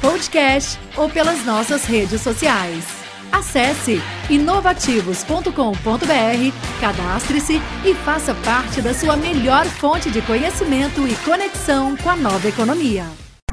podcast 0.00 0.78
ou 0.96 1.10
pelas 1.10 1.44
nossas 1.44 1.84
redes 1.84 2.20
sociais. 2.20 2.84
Acesse 3.32 3.98
inovativos.com.br, 4.30 6.80
cadastre-se 6.80 7.54
e 7.84 7.94
faça 7.94 8.34
parte 8.44 8.80
da 8.80 8.94
sua 8.94 9.16
melhor 9.16 9.66
fonte 9.66 10.10
de 10.10 10.22
conhecimento 10.22 11.06
e 11.06 11.14
conexão 11.24 11.96
com 11.96 12.08
a 12.08 12.16
nova 12.16 12.48
economia. 12.48 13.04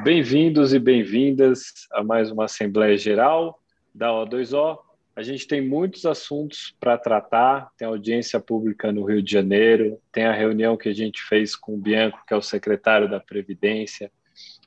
Bem-vindos 0.02 0.74
e 0.74 0.80
bem-vindas 0.80 1.88
a 1.92 2.04
mais 2.04 2.32
uma 2.32 2.46
Assembleia 2.46 2.98
Geral 2.98 3.60
da 3.94 4.10
O2O. 4.10 4.78
A 5.16 5.24
gente 5.24 5.48
tem 5.48 5.62
muitos 5.62 6.06
assuntos 6.06 6.76
para 6.80 6.98
tratar. 6.98 7.70
Tem 7.78 7.88
audiência 7.88 8.40
pública 8.40 8.92
no 8.92 9.06
Rio 9.06 9.22
de 9.22 9.32
Janeiro, 9.32 9.98
tem 10.12 10.26
a 10.26 10.34
reunião 10.34 10.78
que 10.78 10.90
a 10.90 10.94
gente 10.94 11.22
fez 11.24 11.56
com 11.56 11.74
o 11.74 11.78
Bianco, 11.78 12.22
que 12.28 12.34
é 12.34 12.38
o 12.38 12.42
secretário 12.42 13.10
da 13.10 13.20
Previdência. 13.20 14.12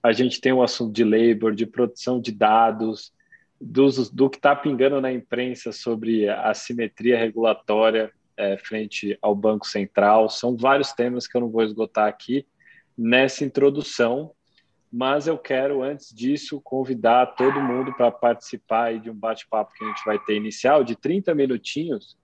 A 0.02 0.12
gente 0.12 0.40
tem 0.40 0.52
o 0.52 0.62
assunto 0.62 0.92
de 0.92 1.04
labor, 1.04 1.54
de 1.54 1.66
produção 1.66 2.20
de 2.20 2.32
dados, 2.32 3.12
dos, 3.60 4.10
do 4.10 4.30
que 4.30 4.36
está 4.36 4.54
pingando 4.54 5.00
na 5.00 5.12
imprensa 5.12 5.72
sobre 5.72 6.28
a 6.28 6.50
assimetria 6.50 7.18
regulatória 7.18 8.12
é, 8.36 8.56
frente 8.56 9.18
ao 9.20 9.34
Banco 9.34 9.66
Central. 9.66 10.28
São 10.28 10.56
vários 10.56 10.92
temas 10.92 11.26
que 11.26 11.36
eu 11.36 11.40
não 11.40 11.50
vou 11.50 11.62
esgotar 11.62 12.06
aqui 12.06 12.46
nessa 12.96 13.44
introdução, 13.44 14.32
mas 14.90 15.26
eu 15.26 15.36
quero, 15.36 15.82
antes 15.82 16.14
disso, 16.14 16.60
convidar 16.60 17.26
todo 17.34 17.60
mundo 17.60 17.92
para 17.92 18.10
participar 18.10 18.98
de 18.98 19.10
um 19.10 19.14
bate-papo 19.14 19.72
que 19.74 19.84
a 19.84 19.88
gente 19.88 20.04
vai 20.04 20.18
ter 20.18 20.36
inicial 20.36 20.82
de 20.82 20.96
30 20.96 21.34
minutinhos 21.34 22.16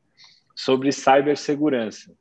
sobre 0.54 0.92
cibersegurança. 0.92 2.14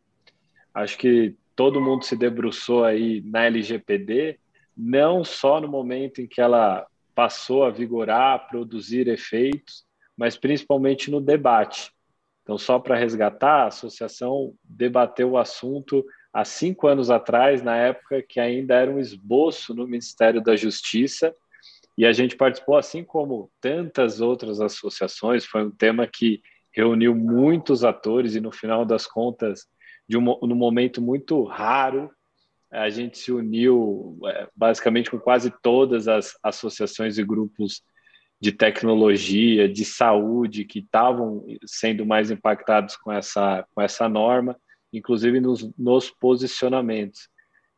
Acho 0.73 0.97
que 0.97 1.35
todo 1.55 1.79
mundo 1.79 2.03
se 2.03 2.15
debruçou 2.15 2.83
aí 2.83 3.21
na 3.25 3.45
LGPD, 3.45 4.39
não 4.75 5.23
só 5.23 5.61
no 5.61 5.67
momento 5.67 6.21
em 6.21 6.27
que 6.27 6.41
ela 6.41 6.85
passou 7.15 7.63
a 7.63 7.69
vigorar, 7.69 8.35
a 8.35 8.39
produzir 8.39 9.07
efeitos, 9.07 9.83
mas 10.17 10.37
principalmente 10.37 11.11
no 11.11 11.21
debate. 11.21 11.91
Então, 12.41 12.57
só 12.57 12.77
para 12.79 12.97
resgatar, 12.97 13.63
a 13.63 13.67
associação 13.67 14.53
debateu 14.63 15.31
o 15.31 15.37
assunto 15.37 16.05
há 16.33 16.43
cinco 16.43 16.87
anos 16.87 17.09
atrás, 17.09 17.61
na 17.61 17.75
época 17.77 18.21
que 18.21 18.39
ainda 18.39 18.75
era 18.75 18.91
um 18.91 18.99
esboço 18.99 19.73
no 19.73 19.85
Ministério 19.85 20.41
da 20.41 20.55
Justiça, 20.55 21.33
e 21.97 22.05
a 22.05 22.11
gente 22.11 22.35
participou, 22.35 22.75
assim 22.75 23.03
como 23.03 23.51
tantas 23.61 24.19
outras 24.19 24.59
associações, 24.59 25.45
foi 25.45 25.63
um 25.63 25.71
tema 25.71 26.07
que 26.07 26.41
reuniu 26.71 27.15
muitos 27.15 27.83
atores 27.83 28.33
e, 28.35 28.41
no 28.41 28.51
final 28.51 28.83
das 28.83 29.05
contas, 29.05 29.67
de 30.09 30.17
um, 30.17 30.23
num 30.41 30.55
momento 30.55 30.99
muito 31.01 31.43
raro, 31.43 32.11
a 32.73 32.89
gente 32.89 33.17
se 33.17 33.31
uniu 33.31 34.17
é, 34.25 34.47
basicamente 34.55 35.09
com 35.09 35.19
quase 35.19 35.53
todas 35.61 36.07
as 36.07 36.37
associações 36.43 37.17
e 37.17 37.23
grupos 37.23 37.81
de 38.41 38.51
tecnologia, 38.51 39.69
de 39.69 39.85
saúde, 39.85 40.65
que 40.65 40.79
estavam 40.79 41.45
sendo 41.65 42.05
mais 42.05 42.29
impactados 42.29 42.97
com 42.97 43.11
essa, 43.11 43.65
com 43.73 43.81
essa 43.81 44.09
norma 44.09 44.57
inclusive 44.93 45.39
nos, 45.39 45.67
nos 45.77 46.09
posicionamentos. 46.11 47.27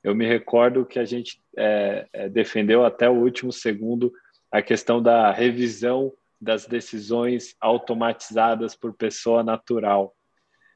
Eu 0.04 0.14
me 0.14 0.28
recordo 0.28 0.86
que 0.86 1.00
a 1.00 1.06
gente 1.06 1.42
é, 1.58 2.08
é, 2.12 2.30
defendeu 2.30 2.86
até 2.86 3.10
o 3.10 3.14
último 3.14 3.52
segundo 3.52 4.12
a 4.52 4.62
questão 4.62 5.02
da 5.02 5.32
revisão 5.32 6.14
das 6.40 6.68
decisões 6.68 7.56
automatizadas 7.60 8.76
por 8.76 8.94
pessoa 8.94 9.42
natural, 9.42 10.14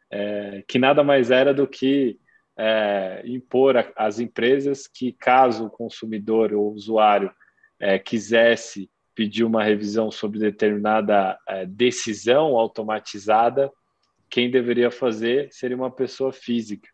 é, 0.09 0.63
que 0.67 0.79
nada 0.79 1.03
mais 1.03 1.29
era 1.29 1.53
do 1.53 1.67
que 1.67 2.17
é, 2.61 3.21
impor 3.25 3.77
às 3.95 4.19
empresas 4.19 4.85
que, 4.85 5.13
caso 5.13 5.67
o 5.67 5.69
consumidor 5.69 6.53
ou 6.53 6.73
usuário 6.73 7.31
é, 7.79 7.97
quisesse 7.97 8.91
pedir 9.15 9.45
uma 9.45 9.63
revisão 9.63 10.11
sobre 10.11 10.39
determinada 10.39 11.39
é, 11.47 11.65
decisão 11.65 12.57
automatizada, 12.57 13.71
quem 14.29 14.51
deveria 14.51 14.91
fazer 14.91 15.47
seria 15.53 15.77
uma 15.77 15.89
pessoa 15.89 16.33
física. 16.33 16.89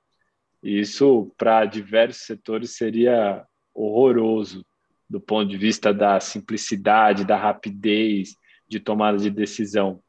E 0.62 0.80
isso, 0.80 1.34
para 1.36 1.66
diversos 1.66 2.28
setores, 2.28 2.78
seria 2.78 3.44
horroroso 3.74 4.64
do 5.10 5.20
ponto 5.20 5.50
de 5.50 5.58
vista 5.58 5.92
da 5.92 6.20
simplicidade, 6.20 7.26
da 7.26 7.38
rapidez 7.38 8.36
de 8.68 8.80
tomada 8.80 9.18
de 9.18 9.32
decisão. 9.32 10.00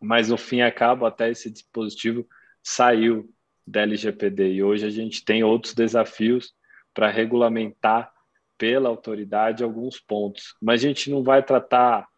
Mas, 0.00 0.28
no 0.28 0.36
fim, 0.36 0.60
acaba 0.60 1.06
até 1.06 1.30
esse 1.30 1.48
dispositivo 1.50 2.26
saiu 2.62 3.28
da 3.68 3.82
LGPD 3.82 4.54
e 4.54 4.62
hoje 4.62 4.86
a 4.86 4.90
gente 4.90 5.24
tem 5.24 5.44
outros 5.44 5.74
desafios 5.74 6.54
para 6.94 7.10
regulamentar 7.10 8.12
pela 8.56 8.88
autoridade 8.88 9.62
alguns 9.62 10.00
pontos. 10.00 10.56
Mas 10.60 10.82
a 10.82 10.88
gente 10.88 11.10
não 11.10 11.22
vai 11.22 11.42
tratar 11.42 12.08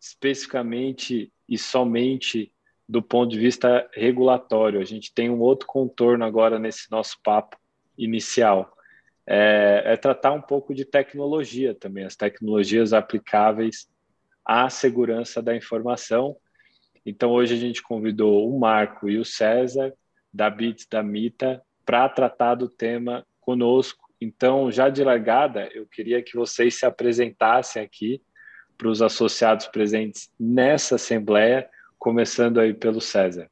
especificamente 0.00 1.32
e 1.48 1.56
somente 1.56 2.52
do 2.88 3.00
ponto 3.00 3.30
de 3.30 3.38
vista 3.38 3.88
regulatório. 3.92 4.80
A 4.80 4.84
gente 4.84 5.14
tem 5.14 5.30
um 5.30 5.40
outro 5.40 5.66
contorno 5.66 6.24
agora 6.24 6.58
nesse 6.58 6.90
nosso 6.90 7.18
papo 7.22 7.56
inicial. 7.96 8.76
É, 9.26 9.82
é, 9.86 9.96
tratar 9.96 10.32
um 10.32 10.42
pouco 10.42 10.74
de 10.74 10.84
tecnologia 10.84 11.74
também, 11.74 12.04
as 12.04 12.14
tecnologias 12.14 12.92
aplicáveis 12.92 13.88
à 14.44 14.68
segurança 14.68 15.40
da 15.40 15.56
informação. 15.56 16.36
Então, 17.06 17.30
hoje 17.30 17.54
a 17.54 17.58
gente 17.58 17.82
convidou 17.82 18.50
o 18.50 18.58
Marco 18.58 19.08
e 19.08 19.18
o 19.18 19.24
César, 19.24 19.94
da 20.34 20.50
Bits 20.50 20.86
da 20.90 21.02
Mita, 21.02 21.62
para 21.86 22.08
tratar 22.08 22.56
do 22.56 22.68
tema 22.68 23.24
conosco. 23.40 24.04
Então, 24.20 24.70
já 24.70 24.88
de 24.88 25.04
largada, 25.04 25.68
eu 25.72 25.86
queria 25.86 26.22
que 26.22 26.36
vocês 26.36 26.78
se 26.78 26.84
apresentassem 26.84 27.80
aqui 27.80 28.20
para 28.76 28.88
os 28.88 29.00
associados 29.00 29.66
presentes 29.68 30.30
nessa 30.38 30.96
assembleia 30.96 31.68
começando 31.98 32.58
aí 32.58 32.74
pelo 32.74 33.00
César. 33.00 33.48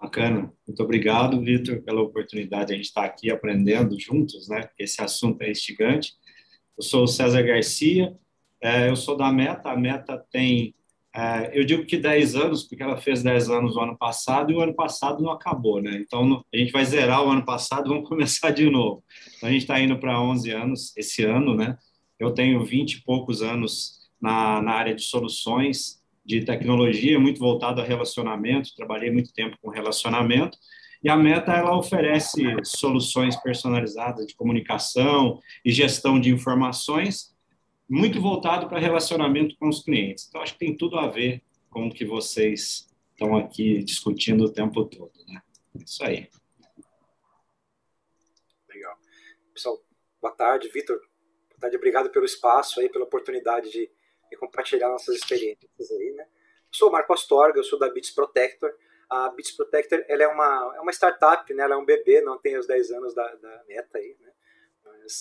Bacana. 0.00 0.52
Muito 0.66 0.82
obrigado, 0.82 1.40
Vitor, 1.40 1.82
pela 1.82 2.00
oportunidade 2.00 2.68
de 2.68 2.72
a 2.72 2.76
gente 2.76 2.86
estar 2.86 3.04
aqui 3.04 3.30
aprendendo 3.30 3.98
juntos, 4.00 4.48
né? 4.48 4.68
Esse 4.78 5.02
assunto 5.02 5.42
é 5.42 5.50
instigante. 5.50 6.12
Eu 6.76 6.82
sou 6.84 7.02
o 7.02 7.08
César 7.08 7.42
Garcia, 7.42 8.16
é, 8.62 8.88
eu 8.88 8.96
sou 8.96 9.16
da 9.16 9.30
Meta. 9.32 9.70
A 9.70 9.76
Meta 9.76 10.24
tem, 10.30 10.74
eu 11.52 11.64
digo 11.64 11.86
que 11.86 11.96
10 11.96 12.36
anos, 12.36 12.64
porque 12.64 12.82
ela 12.82 12.96
fez 12.96 13.22
10 13.22 13.50
anos 13.50 13.74
no 13.74 13.82
ano 13.82 13.96
passado 13.96 14.52
e 14.52 14.54
o 14.54 14.60
ano 14.60 14.74
passado 14.74 15.22
não 15.22 15.32
acabou, 15.32 15.80
né? 15.82 15.98
Então, 16.00 16.44
a 16.52 16.56
gente 16.56 16.72
vai 16.72 16.84
zerar 16.84 17.24
o 17.24 17.30
ano 17.30 17.44
passado, 17.44 17.88
vamos 17.88 18.06
começar 18.08 18.50
de 18.50 18.68
novo. 18.68 19.02
Então, 19.36 19.48
a 19.48 19.52
gente 19.52 19.62
está 19.62 19.80
indo 19.80 19.98
para 19.98 20.20
11 20.20 20.50
anos 20.50 20.96
esse 20.96 21.24
ano, 21.24 21.54
né? 21.54 21.76
Eu 22.18 22.32
tenho 22.32 22.64
20 22.64 22.92
e 22.94 23.02
poucos 23.02 23.42
anos 23.42 23.98
na, 24.20 24.60
na 24.60 24.72
área 24.72 24.94
de 24.94 25.02
soluções, 25.02 25.98
de 26.24 26.44
tecnologia, 26.44 27.18
muito 27.18 27.40
voltado 27.40 27.80
a 27.80 27.84
relacionamento, 27.84 28.74
trabalhei 28.76 29.10
muito 29.10 29.32
tempo 29.32 29.56
com 29.62 29.70
relacionamento, 29.70 30.58
e 31.02 31.08
a 31.08 31.16
Meta 31.16 31.52
ela 31.52 31.76
oferece 31.76 32.42
soluções 32.64 33.36
personalizadas 33.36 34.26
de 34.26 34.34
comunicação 34.34 35.40
e 35.64 35.70
gestão 35.70 36.20
de 36.20 36.30
informações, 36.30 37.34
muito 37.88 38.20
voltado 38.20 38.68
para 38.68 38.78
relacionamento 38.78 39.56
com 39.56 39.68
os 39.68 39.82
clientes. 39.82 40.26
Então 40.28 40.42
acho 40.42 40.52
que 40.52 40.58
tem 40.58 40.76
tudo 40.76 40.98
a 40.98 41.08
ver 41.08 41.42
com 41.70 41.86
o 41.86 41.92
que 41.92 42.04
vocês 42.04 42.88
estão 43.12 43.36
aqui 43.36 43.82
discutindo 43.82 44.44
o 44.44 44.52
tempo 44.52 44.84
todo, 44.84 45.12
né? 45.26 45.42
Isso 45.74 46.04
aí. 46.04 46.28
Legal. 48.68 48.96
Pessoal, 49.54 49.82
boa 50.20 50.34
tarde, 50.34 50.68
Vitor. 50.68 50.98
Boa 50.98 51.60
tarde, 51.60 51.76
obrigado 51.76 52.10
pelo 52.10 52.24
espaço 52.24 52.80
aí, 52.80 52.88
pela 52.88 53.04
oportunidade 53.04 53.70
de 53.70 53.90
e 54.30 54.36
compartilhar 54.36 54.88
nossas 54.88 55.16
experiências 55.16 55.90
aí, 55.90 56.12
né? 56.12 56.24
Eu 56.24 56.74
sou 56.74 56.88
o 56.88 56.92
Marco 56.92 57.12
Astorga, 57.12 57.58
eu 57.58 57.64
sou 57.64 57.78
da 57.78 57.88
Bits 57.88 58.10
Protector. 58.10 58.70
A 59.08 59.30
Bits 59.30 59.56
Protector 59.56 60.04
ela 60.06 60.22
é, 60.22 60.28
uma, 60.28 60.74
é 60.76 60.80
uma 60.80 60.92
startup, 60.92 61.52
né? 61.54 61.62
ela 61.62 61.74
é 61.74 61.78
um 61.78 61.84
bebê, 61.84 62.20
não 62.20 62.38
tem 62.38 62.58
os 62.58 62.66
10 62.66 62.90
anos 62.90 63.14
da, 63.14 63.26
da 63.36 63.64
meta 63.66 63.96
aí, 63.96 64.16
né? 64.20 64.27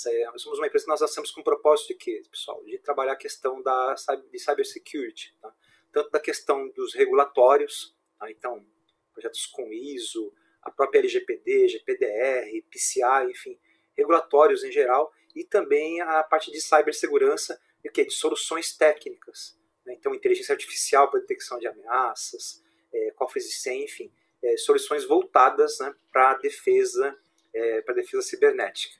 É, 0.08 0.38
somos 0.38 0.60
uma 0.60 0.68
empresa 0.68 0.86
que 0.86 0.92
nós 0.92 1.02
nascemos 1.02 1.32
com 1.32 1.42
o 1.42 1.44
propósito 1.44 1.90
de 1.90 1.96
quê, 1.96 2.22
pessoal? 2.30 2.64
De 2.64 2.78
trabalhar 2.80 3.14
a 3.14 3.18
questão 3.18 3.62
da, 3.62 3.96
de 4.32 4.40
cybersecurity, 4.40 5.36
tá? 5.42 5.54
tanto 5.92 6.12
da 6.12 6.20
questão 6.20 6.70
dos 6.70 6.94
regulatórios, 6.94 7.96
tá? 8.20 8.30
então, 8.30 8.66
projetos 9.14 9.46
com 9.46 9.72
ISO, 9.72 10.34
a 10.62 10.70
própria 10.70 11.00
LGPD, 11.00 11.70
GPDR, 11.70 12.62
PCI, 12.70 13.32
enfim, 13.32 13.60
regulatórios 13.96 14.64
em 14.64 14.72
geral, 14.72 15.12
e 15.36 15.44
também 15.44 16.02
a 16.02 16.24
parte 16.24 16.52
de 16.52 16.60
cibersegurança, 16.60 17.60
de, 17.84 17.90
quê? 17.90 18.06
de 18.06 18.14
soluções 18.14 18.76
técnicas. 18.76 19.58
Né? 19.86 19.94
Então, 19.94 20.14
inteligência 20.14 20.54
artificial 20.54 21.10
para 21.10 21.22
detecção 21.22 21.58
de 21.58 21.68
ameaças, 21.68 22.64
é, 22.94 23.12
cofres 23.12 23.46
de 23.46 23.54
senha, 23.54 23.86
enfim, 23.86 24.12
é, 24.44 24.58
soluções 24.58 25.06
voltadas 25.06 25.80
né, 25.80 25.94
para 26.12 26.32
a 26.32 26.38
defesa, 26.38 27.18
é, 27.54 27.82
para 27.82 27.96
defesa 27.96 28.22
cibernética. 28.22 28.96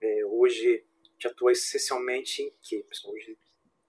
É, 0.00 0.24
hoje, 0.24 0.84
a 1.02 1.12
gente 1.12 1.26
atua 1.26 1.52
essencialmente 1.52 2.42
em 2.42 2.52
quê? 2.62 2.84
Hoje, 3.04 3.38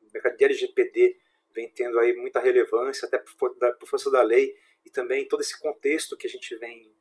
o 0.02 0.12
mercado 0.13 0.36
de 0.36 0.44
LGPD 0.44 1.18
vem 1.54 1.69
tendo 1.69 2.00
aí 2.00 2.13
muita 2.13 2.40
relevância, 2.40 3.06
até 3.06 3.18
por, 3.18 3.56
por 3.56 3.88
força 3.88 4.12
da 4.12 4.22
lei, 4.22 4.56
e 4.86 4.90
também 4.90 5.28
todo 5.28 5.42
esse 5.42 5.60
contexto 5.60 6.18
que 6.18 6.28
a 6.28 6.30
gente 6.30 6.56
vem 6.56 6.94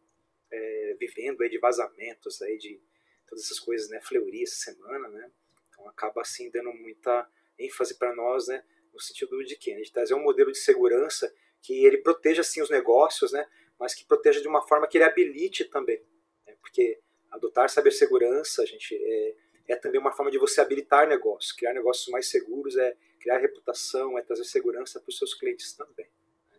é, 0.50 0.96
vivendo 0.98 1.42
aí 1.42 1.48
de 1.48 1.58
vazamentos, 1.58 2.42
aí 2.42 2.58
de 2.58 2.80
todas 3.26 3.44
essas 3.44 3.60
coisas, 3.60 3.88
né, 3.88 4.00
fleuria 4.00 4.42
essa 4.42 4.56
semana, 4.56 5.08
né, 5.08 5.30
então 5.68 5.88
acaba 5.88 6.20
assim 6.20 6.50
dando 6.50 6.72
muita 6.72 7.28
ênfase 7.58 7.96
para 7.96 8.14
nós, 8.14 8.48
né, 8.48 8.64
no 8.92 9.00
sentido 9.00 9.42
de 9.44 9.56
que 9.56 9.70
gente 9.70 9.92
trazer 9.92 10.14
um 10.14 10.22
modelo 10.22 10.50
de 10.50 10.58
segurança 10.58 11.32
que 11.62 11.84
ele 11.84 11.98
proteja 11.98 12.40
assim 12.40 12.60
os 12.60 12.70
negócios, 12.70 13.32
né, 13.32 13.46
mas 13.78 13.94
que 13.94 14.04
proteja 14.04 14.40
de 14.40 14.48
uma 14.48 14.66
forma 14.66 14.86
que 14.88 14.98
ele 14.98 15.04
habilite 15.04 15.64
também, 15.64 16.02
né, 16.46 16.56
porque 16.60 17.00
adotar 17.30 17.68
cibersegurança, 17.68 18.66
gente 18.66 18.94
é, 18.94 19.34
é 19.68 19.76
também 19.76 20.00
uma 20.00 20.12
forma 20.12 20.30
de 20.30 20.38
você 20.38 20.60
habilitar 20.60 21.08
negócios, 21.08 21.52
criar 21.52 21.72
negócios 21.72 22.08
mais 22.08 22.28
seguros, 22.28 22.76
é 22.76 22.96
criar 23.20 23.38
reputação, 23.38 24.18
é 24.18 24.22
trazer 24.22 24.44
segurança 24.44 25.00
para 25.00 25.08
os 25.08 25.18
seus 25.18 25.34
clientes 25.34 25.72
também. 25.74 26.06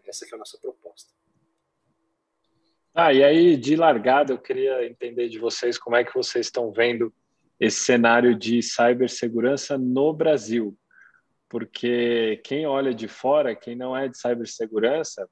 Essa 0.06 0.26
é 0.26 0.34
a 0.34 0.38
nossa 0.38 0.58
proposta. 0.58 1.12
Ah, 2.94 3.14
e 3.14 3.24
aí, 3.24 3.56
de 3.56 3.76
largada, 3.76 4.34
eu 4.34 4.38
queria 4.38 4.86
entender 4.86 5.30
de 5.30 5.40
vocês 5.40 5.78
como 5.78 5.96
é 5.96 6.04
que 6.04 6.14
vocês 6.14 6.48
estão 6.48 6.72
vendo 6.72 7.14
esse 7.60 7.78
cenário 7.78 8.36
de 8.36 8.62
cibersegurança 8.62 9.78
no 9.78 10.12
Brasil. 10.12 10.78
Porque 11.48 12.42
quem 12.44 12.66
olha 12.66 12.94
de 12.94 13.08
fora, 13.08 13.56
quem 13.56 13.76
não 13.76 13.96
é 13.96 14.08
de 14.08 14.18
cibersegurança, 14.18 15.30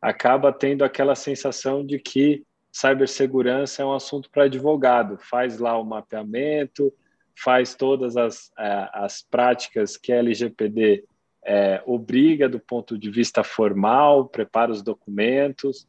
acaba 0.00 0.52
tendo 0.52 0.84
aquela 0.84 1.14
sensação 1.14 1.84
de 1.84 1.98
que 1.98 2.44
cibersegurança 2.72 3.82
é 3.82 3.84
um 3.84 3.94
assunto 3.94 4.30
para 4.30 4.44
advogado. 4.44 5.18
Faz 5.18 5.58
lá 5.58 5.78
o 5.78 5.84
mapeamento, 5.84 6.92
faz 7.36 7.74
todas 7.74 8.16
as, 8.16 8.52
é, 8.58 8.88
as 8.92 9.22
práticas 9.22 9.96
que 9.96 10.12
a 10.12 10.16
LGPD 10.16 11.04
é, 11.44 11.82
obriga 11.86 12.48
do 12.48 12.60
ponto 12.60 12.98
de 12.98 13.10
vista 13.10 13.42
formal, 13.42 14.26
prepara 14.26 14.70
os 14.70 14.82
documentos, 14.82 15.88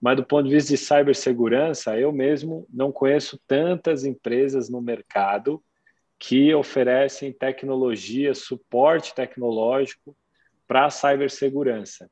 mas 0.00 0.16
do 0.16 0.24
ponto 0.24 0.48
de 0.48 0.54
vista 0.54 0.72
de 0.72 0.76
cibersegurança, 0.76 1.98
eu 1.98 2.12
mesmo 2.12 2.66
não 2.70 2.92
conheço 2.92 3.40
tantas 3.46 4.04
empresas 4.04 4.68
no 4.68 4.80
mercado 4.82 5.62
que 6.18 6.54
oferecem 6.54 7.32
tecnologia, 7.32 8.34
suporte 8.34 9.14
tecnológico 9.14 10.16
para 10.68 10.86
a 10.86 10.90
cibersegurança. 10.90 12.08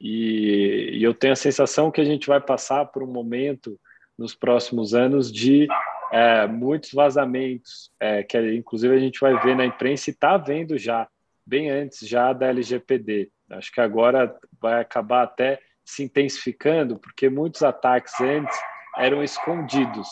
E, 0.00 0.90
e 0.94 1.02
eu 1.02 1.12
tenho 1.12 1.32
a 1.32 1.36
sensação 1.36 1.90
que 1.90 2.00
a 2.00 2.04
gente 2.04 2.26
vai 2.26 2.40
passar 2.40 2.86
por 2.86 3.02
um 3.02 3.12
momento 3.12 3.78
nos 4.16 4.34
próximos 4.34 4.94
anos 4.94 5.30
de 5.30 5.68
é, 6.12 6.46
muitos 6.46 6.92
vazamentos, 6.92 7.90
é, 8.00 8.22
que 8.22 8.38
inclusive 8.54 8.94
a 8.94 8.98
gente 8.98 9.20
vai 9.20 9.38
ver 9.42 9.54
na 9.54 9.64
imprensa 9.64 10.10
e 10.10 10.12
está 10.12 10.36
vendo 10.36 10.76
já, 10.76 11.08
bem 11.46 11.70
antes 11.70 12.06
já 12.08 12.32
da 12.32 12.48
LGPD. 12.48 13.30
Acho 13.50 13.72
que 13.72 13.80
agora 13.80 14.34
vai 14.60 14.80
acabar 14.80 15.22
até 15.22 15.60
se 15.84 16.04
intensificando, 16.04 16.98
porque 16.98 17.28
muitos 17.28 17.62
ataques 17.62 18.20
antes 18.20 18.56
eram 18.96 19.22
escondidos, 19.22 20.08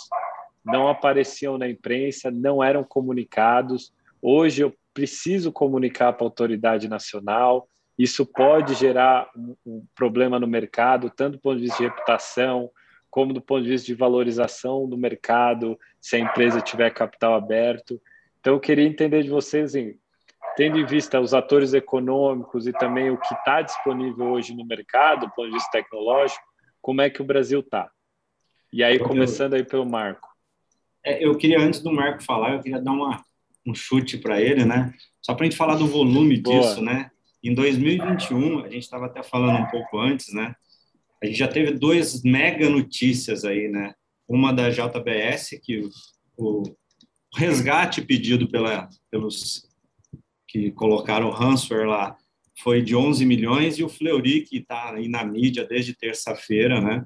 não 0.64 0.88
apareciam 0.88 1.56
na 1.56 1.68
imprensa, 1.68 2.30
não 2.30 2.62
eram 2.62 2.84
comunicados. 2.84 3.92
Hoje 4.20 4.62
eu 4.62 4.74
preciso 4.92 5.52
comunicar 5.52 6.12
para 6.12 6.24
a 6.24 6.28
autoridade 6.28 6.88
nacional. 6.88 7.68
Isso 7.98 8.24
pode 8.24 8.74
gerar 8.74 9.28
um, 9.36 9.56
um 9.66 9.86
problema 9.94 10.38
no 10.38 10.46
mercado, 10.46 11.10
tanto 11.10 11.32
do 11.32 11.40
ponto 11.40 11.56
de 11.56 11.64
vista 11.64 11.78
de 11.78 11.88
reputação, 11.88 12.70
como 13.10 13.32
do 13.32 13.40
ponto 13.40 13.64
de 13.64 13.70
vista 13.70 13.86
de 13.86 13.94
valorização 13.94 14.88
do 14.88 14.96
mercado, 14.96 15.78
se 16.00 16.16
a 16.16 16.18
empresa 16.20 16.60
tiver 16.60 16.90
capital 16.90 17.34
aberto. 17.34 18.00
Então, 18.38 18.54
eu 18.54 18.60
queria 18.60 18.86
entender 18.86 19.24
de 19.24 19.30
vocês, 19.30 19.74
assim, 19.74 19.94
tendo 20.56 20.78
em 20.78 20.86
vista 20.86 21.20
os 21.20 21.34
atores 21.34 21.74
econômicos 21.74 22.66
e 22.66 22.72
também 22.72 23.10
o 23.10 23.18
que 23.18 23.34
está 23.34 23.62
disponível 23.62 24.26
hoje 24.26 24.54
no 24.54 24.64
mercado, 24.64 25.26
do 25.26 25.32
ponto 25.32 25.48
de 25.48 25.54
vista 25.54 25.70
tecnológico, 25.70 26.44
como 26.80 27.00
é 27.00 27.10
que 27.10 27.20
o 27.20 27.24
Brasil 27.24 27.60
está? 27.60 27.90
E 28.72 28.84
aí, 28.84 28.98
começando 28.98 29.54
aí 29.54 29.64
pelo 29.64 29.86
Marco. 29.86 30.28
É, 31.04 31.24
eu 31.24 31.36
queria, 31.36 31.60
antes 31.60 31.80
do 31.80 31.90
Marco 31.90 32.22
falar, 32.22 32.54
eu 32.54 32.60
queria 32.60 32.80
dar 32.80 32.92
uma, 32.92 33.24
um 33.66 33.74
chute 33.74 34.18
para 34.18 34.40
ele, 34.40 34.64
né? 34.64 34.92
Só 35.22 35.34
para 35.34 35.46
a 35.46 35.48
gente 35.48 35.56
falar 35.58 35.76
do 35.76 35.86
volume 35.86 36.38
Boa. 36.38 36.60
disso, 36.60 36.82
né? 36.82 37.10
Em 37.42 37.54
2021, 37.54 38.64
a 38.64 38.68
gente 38.68 38.82
estava 38.82 39.06
até 39.06 39.22
falando 39.22 39.58
um 39.58 39.66
pouco 39.66 39.98
antes, 39.98 40.32
né? 40.34 40.54
a 41.22 41.26
gente 41.26 41.38
já 41.38 41.48
teve 41.48 41.72
duas 41.72 42.22
mega 42.22 42.68
notícias 42.68 43.44
aí, 43.44 43.68
né? 43.68 43.94
Uma 44.28 44.52
da 44.52 44.70
JBS, 44.70 45.58
que 45.62 45.88
o, 46.36 46.62
resgate 47.34 48.02
pedido 48.02 48.48
pela, 48.48 48.88
pelos 49.10 49.66
que 50.46 50.70
colocaram 50.72 51.28
o 51.28 51.32
ransomware 51.32 51.86
lá 51.86 52.16
foi 52.60 52.82
de 52.82 52.96
11 52.96 53.24
milhões 53.26 53.78
e 53.78 53.84
o 53.84 53.88
Fleury, 53.88 54.42
que 54.42 54.58
está 54.58 54.94
aí 54.94 55.08
na 55.08 55.24
mídia 55.24 55.64
desde 55.64 55.94
terça-feira, 55.94 56.80
né? 56.80 57.04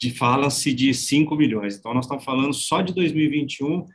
De 0.00 0.10
fala-se 0.10 0.72
de 0.72 0.92
5 0.92 1.34
milhões. 1.36 1.76
Então, 1.76 1.94
nós 1.94 2.04
estamos 2.04 2.24
falando 2.24 2.52
só 2.52 2.82
de 2.82 2.92
2021 2.92 3.86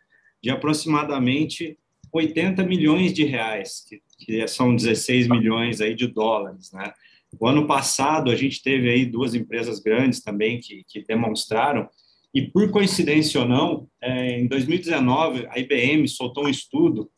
de 0.42 0.50
aproximadamente 0.50 1.78
80 2.14 2.64
milhões 2.64 3.14
de 3.14 3.26
reais, 3.26 3.84
que, 3.88 4.02
que 4.18 4.48
são 4.48 4.76
16 4.76 5.28
milhões 5.28 5.80
aí 5.82 5.94
de 5.96 6.08
dólares, 6.08 6.72
né? 6.72 6.92
O 7.40 7.46
ano 7.46 7.68
passado, 7.68 8.32
a 8.32 8.36
gente 8.36 8.62
teve 8.64 8.90
aí 8.90 9.06
duas 9.06 9.36
empresas 9.36 9.80
grandes 9.80 10.22
também 10.22 10.60
que, 10.60 10.84
que 10.88 11.04
demonstraram, 11.06 11.88
e 12.34 12.42
por 12.42 12.70
coincidência 12.72 13.42
ou 13.42 13.48
não, 13.48 13.88
é, 14.02 14.40
em 14.40 14.48
2019, 14.48 15.48
a 15.50 15.60
IBM 15.60 16.08
soltou 16.08 16.46
um 16.46 16.50
estudo 16.50 17.10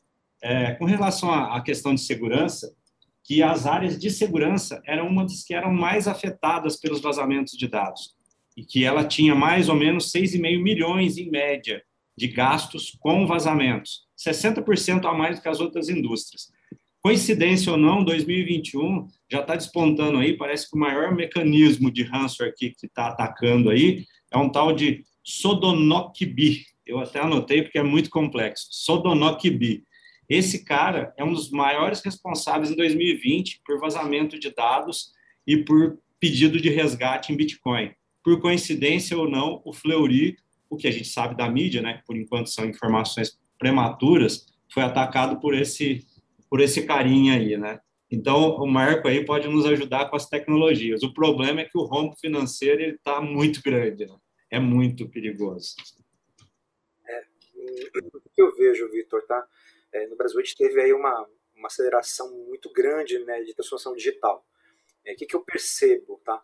é, 0.42 0.72
com 0.75 0.86
relação 0.86 1.31
à, 1.31 1.62
questão 1.62 1.94
de 1.94 2.01
segurança, 2.01 2.74
que 3.24 3.44
as 3.44 3.66
áreas 3.68 4.00
de 4.00 4.10
segurança 4.10 4.81
eram 4.86 5.07
uma 5.07 5.24
das 5.24 5.44
que 5.44 5.54
eram 5.54 5.74
mais 5.74 6.07
afetadas 6.07 6.80
pelos 6.80 7.01
vazamentos 7.01 7.54
de 7.54 7.68
dados, 7.68 8.16
e 8.56 8.63
que 8.63 8.84
ela 8.84 9.04
tinha 9.04 9.36
mais 9.36 9.69
ou 9.69 9.75
menos 9.75 10.12
6,5 10.12 10.62
milhões, 10.62 11.18
em 11.18 11.30
média, 11.30 11.84
de 12.18 12.28
gastos 12.28 12.98
com 13.00 13.25
vazamentos, 13.28 14.07
60% 14.18 15.06
a 15.06 15.13
mais 15.13 15.38
do 15.38 15.42
que 15.42 15.50
as 15.50 15.60
outras 15.60 15.90
indústrias. 15.90 16.51
Coincidência 17.01 17.72
ou 17.72 17.78
não, 17.78 18.04
2021 18.04 19.07
já 19.31 19.40
está 19.40 19.56
despontando 19.56 20.18
aí, 20.18 20.36
parece 20.36 20.70
que 20.70 20.75
o 20.75 20.79
maior 20.79 21.15
mecanismo 21.15 21.89
de 21.89 22.03
ransomware 22.03 22.53
que 22.56 22.74
está 22.84 23.08
atacando 23.08 23.70
aí 23.70 24.06
é 24.32 24.38
um 24.38 24.50
tal 24.50 24.74
de 24.74 25.06
Sodonokbi. 25.24 26.65
Eu 26.86 27.00
até 27.00 27.20
anotei 27.20 27.62
porque 27.62 27.77
é 27.77 27.84
muito 27.84 28.10
complexo. 28.10 28.68
Sodonokbi. 28.72 29.84
Esse 30.27 30.65
cara 30.65 31.13
é 31.18 31.24
um 31.24 31.34
dos 31.34 31.50
maiores 31.50 32.01
responsáveis 32.03 32.70
em 32.70 32.75
2020 32.75 33.62
por 33.65 33.79
vazamento 33.79 34.38
de 34.38 34.53
dados 34.53 35.12
e 35.48 35.58
por 35.58 35.98
pedido 36.20 36.60
de 36.60 36.70
resgate 36.70 37.32
em 37.32 37.38
Bitcoin. 37.38 37.91
Por 38.24 38.41
coincidência 38.41 39.18
ou 39.18 39.29
não, 39.29 39.62
o 39.65 39.72
Fleury, 39.72 40.36
o 40.70 40.75
que 40.75 40.88
a 40.88 40.91
gente 40.91 41.08
sabe 41.08 41.36
da 41.36 41.50
mídia, 41.50 41.82
né, 41.82 42.01
por 42.06 42.18
enquanto 42.18 42.50
são 42.50 42.65
informações 42.65 43.39
prematuras, 43.58 44.46
foi 44.72 44.84
atacado 44.84 45.39
por 45.39 45.56
esse 45.56 46.06
por 46.50 46.60
esse 46.62 46.86
carinho 46.86 47.34
aí, 47.34 47.58
né? 47.58 47.79
Então, 48.12 48.56
o 48.56 48.65
Marco 48.65 49.08
aí 49.08 49.24
pode 49.24 49.48
nos 49.48 49.65
ajudar 49.68 50.10
com 50.10 50.15
as 50.15 50.27
tecnologias. 50.27 51.03
O 51.03 51.13
problema 51.13 51.62
é 51.62 51.65
que 51.65 51.77
o 51.77 51.84
rombo 51.84 52.15
financeiro 52.18 52.82
está 52.82 53.22
muito 53.22 53.62
grande, 53.62 54.08
né? 54.08 54.15
é 54.50 54.60
muito 54.60 55.08
perigoso. 55.08 55.75
É, 57.08 57.24
o 58.15 58.22
que 58.34 58.41
eu 58.41 58.56
vejo, 58.56 58.89
Vitor, 58.89 59.24
tá? 59.27 59.48
É, 59.94 60.08
no 60.08 60.15
Brasil 60.15 60.39
a 60.39 60.44
gente 60.44 60.58
teve 60.58 60.82
aí 60.82 60.91
uma, 60.91 61.27
uma 61.56 61.68
aceleração 61.68 62.32
muito 62.48 62.72
grande 62.72 63.20
né, 63.20 63.44
de 63.44 63.53
transformação 63.53 63.94
digital. 63.94 64.44
É, 65.06 65.13
o 65.13 65.15
que, 65.15 65.27
que 65.27 65.36
eu 65.36 65.41
percebo, 65.41 66.20
tá? 66.25 66.41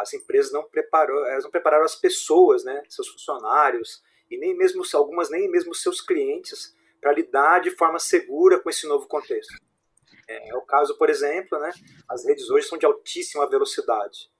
As 0.00 0.12
empresas 0.12 0.52
não 0.52 0.64
prepararam, 0.64 1.26
elas 1.26 1.44
não 1.44 1.50
prepararam 1.50 1.84
as 1.84 1.94
pessoas, 1.94 2.64
né, 2.64 2.82
seus 2.88 3.08
funcionários 3.08 4.02
e 4.30 4.36
nem 4.36 4.56
mesmo 4.56 4.82
algumas 4.94 5.30
nem 5.30 5.48
mesmo 5.48 5.74
seus 5.74 6.00
clientes 6.00 6.76
para 7.00 7.12
lidar 7.12 7.60
de 7.60 7.70
forma 7.70 7.98
segura 7.98 8.58
com 8.60 8.68
esse 8.70 8.86
novo 8.86 9.06
contexto. 9.06 9.54
É, 10.28 10.50
é, 10.50 10.56
o 10.56 10.62
caso, 10.62 10.96
por 10.98 11.08
exemplo, 11.08 11.58
né, 11.58 11.70
as 12.08 12.24
redes 12.24 12.50
hoje 12.50 12.68
são 12.68 12.76
de 12.76 12.84
altíssima 12.84 13.48
velocidade. 13.48 14.30